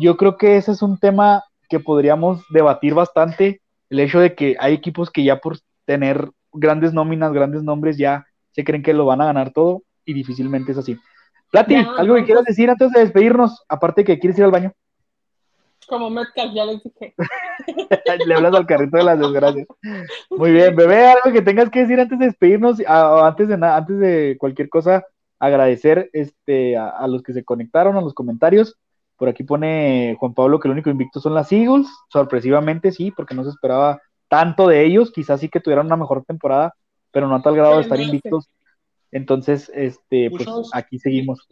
[0.00, 3.60] Yo creo que ese es un tema que podríamos debatir bastante,
[3.90, 8.26] el hecho de que hay equipos que ya por tener grandes nóminas, grandes nombres, ya
[8.50, 10.98] se creen que lo van a ganar todo y difícilmente es así.
[11.50, 14.72] Plati, algo que quieras decir antes de despedirnos, aparte de que quieres ir al baño.
[15.86, 17.14] Como Metcalf, ya les dije.
[18.26, 19.66] Le hablas al carrito de las desgracias.
[20.30, 23.56] Muy bien, bebé, algo que tengas que decir antes de despedirnos, a- o antes de
[23.56, 25.04] nada, antes de cualquier cosa,
[25.38, 28.76] agradecer este a, a los que se conectaron, a los comentarios.
[29.16, 33.34] Por aquí pone Juan Pablo que el único invicto son las Eagles, sorpresivamente sí, porque
[33.34, 36.74] no se esperaba tanto de ellos, quizás sí que tuvieran una mejor temporada,
[37.10, 38.48] pero no a tal grado de estar invictos.
[39.10, 41.46] Entonces, este, pues aquí seguimos.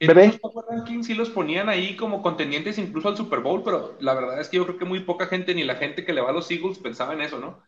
[0.00, 0.40] Bebé.
[0.68, 4.48] Rankings sí los ponían ahí como contendientes incluso al Super Bowl, pero la verdad es
[4.48, 6.50] que yo creo que muy poca gente, ni la gente que le va a los
[6.50, 7.60] Eagles, pensaba en eso, ¿no?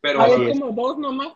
[0.00, 0.60] Pero, Así Hay es.
[0.60, 1.32] como dos nomás.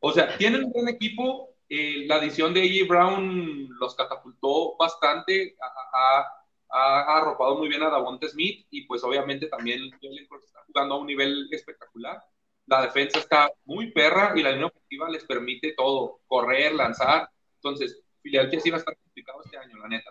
[0.00, 1.50] o sea, tienen un gran equipo.
[1.68, 2.86] eh, la adición de A.J.
[2.86, 5.56] Brown los catapultó bastante.
[5.60, 6.43] Ha, ha-
[6.74, 11.06] ha- arropado muy bien a Davonte Smith y pues obviamente también está jugando a un
[11.06, 12.22] nivel espectacular.
[12.66, 17.28] La defensa está muy perra y la línea ofensiva les permite todo, correr, lanzar.
[17.56, 20.10] Entonces, Philadelphia sí va a estar complicado este año, la neta.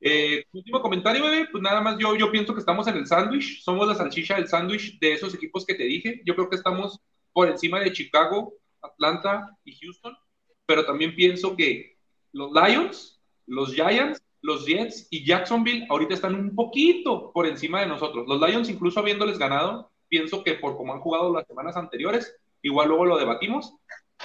[0.00, 3.62] Eh, último comentario, bebé, pues nada más yo, yo pienso que estamos en el sándwich,
[3.62, 6.22] somos la salchicha del sándwich de esos equipos que te dije.
[6.24, 6.98] Yo creo que estamos
[7.32, 10.16] por encima de Chicago, Atlanta y Houston,
[10.64, 11.98] pero también pienso que
[12.32, 17.86] los Lions, los Giants, los Jets y Jacksonville ahorita están un poquito por encima de
[17.86, 18.26] nosotros.
[18.26, 22.88] Los Lions, incluso habiéndoles ganado, pienso que por cómo han jugado las semanas anteriores, igual
[22.88, 23.74] luego lo debatimos,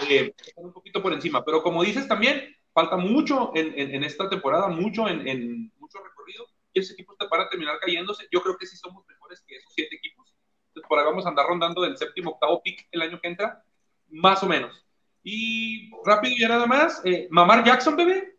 [0.10, 1.44] eh, están un poquito por encima.
[1.44, 6.46] Pero como dices también, falta mucho en, en- esta temporada, mucho en, en mucho recorrido,
[6.74, 8.28] y esos equipos te para terminar cayéndose.
[8.32, 10.34] Yo creo que sí somos mejores que esos siete equipos.
[10.70, 13.64] Entonces, por ahí vamos a andar rondando del séptimo, octavo pick el año que entra,
[14.10, 14.86] más o menos.
[15.24, 18.35] Y rápido ya nada más, eh, Mamar Jackson, bebé,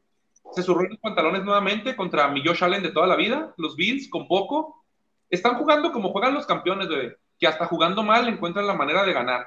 [0.53, 3.77] se zurró en los pantalones nuevamente contra mi Josh Allen de toda la vida, los
[3.77, 4.85] Bills con poco.
[5.29, 9.13] Están jugando como juegan los campeones, bebé, que hasta jugando mal encuentran la manera de
[9.13, 9.47] ganar.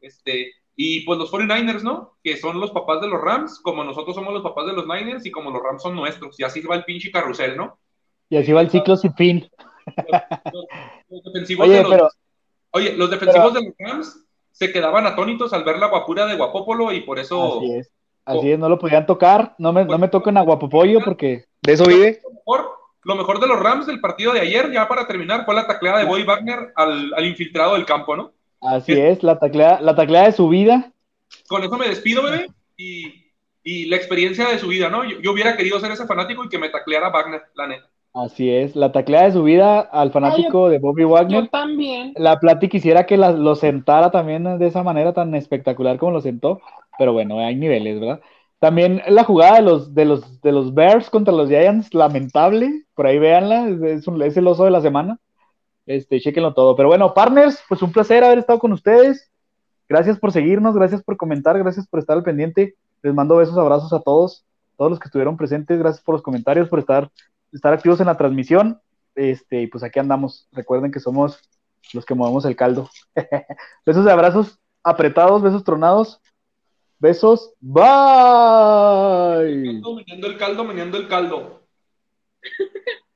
[0.00, 2.16] Este, y pues los 49ers, ¿no?
[2.22, 5.24] Que son los papás de los Rams, como nosotros somos los papás de los Niners
[5.24, 6.38] y como los Rams son nuestros.
[6.38, 7.78] Y así va el pinche carrusel, ¿no?
[8.28, 9.48] Y así va el ciclo sin fin.
[9.86, 10.64] Los,
[11.08, 12.08] los defensivos Oye, de los, pero
[12.70, 16.92] oye, los defensivos de los Rams se quedaban atónitos al ver la guapura de Guapopolo
[16.92, 17.92] y por eso así es.
[18.24, 19.54] Así es, no lo podían tocar.
[19.58, 22.20] No me, no me toquen a Guapopollo porque de eso vive.
[22.22, 22.70] lo mejor,
[23.02, 25.98] lo mejor de los Rams del partido de ayer, ya para terminar, fue la tacleada
[25.98, 28.32] de Boy Wagner al, al infiltrado del campo, ¿no?
[28.60, 30.92] Así es, la taclea, la tacleada de su vida.
[31.48, 33.30] Con eso me despido, bebé, y,
[33.62, 35.04] y la experiencia de su vida, ¿no?
[35.04, 37.90] Yo, yo hubiera querido ser ese fanático y que me tacleara Wagner, la neta.
[38.14, 41.48] Así es, la tacleada de su vida al fanático de Bobby Yo Wagner.
[41.48, 42.12] también.
[42.16, 46.20] La Plati quisiera que la- lo sentara también de esa manera tan espectacular como lo
[46.20, 46.60] sentó,
[46.96, 48.20] pero bueno, hay niveles, ¿verdad?
[48.60, 53.06] También la jugada de los, de los, de los Bears contra los Giants, lamentable, por
[53.08, 55.18] ahí véanla, es, es un- es el oso de la semana.
[55.84, 56.76] Este, chequenlo todo.
[56.76, 59.28] Pero bueno, partners, pues un placer haber estado con ustedes.
[59.88, 62.74] Gracias por seguirnos, gracias por comentar, gracias por estar al pendiente.
[63.02, 64.44] Les mando besos, abrazos a todos,
[64.78, 65.78] todos los que estuvieron presentes.
[65.78, 67.10] Gracias por los comentarios, por estar,
[67.54, 68.80] estar activos en la transmisión.
[69.14, 70.48] Este, y pues aquí andamos.
[70.52, 71.38] Recuerden que somos
[71.92, 72.90] los que movemos el caldo.
[73.86, 76.20] besos y abrazos apretados, besos tronados.
[76.98, 77.52] Besos.
[77.60, 77.82] Bye.
[79.56, 81.62] Meneando el caldo, meneando el caldo.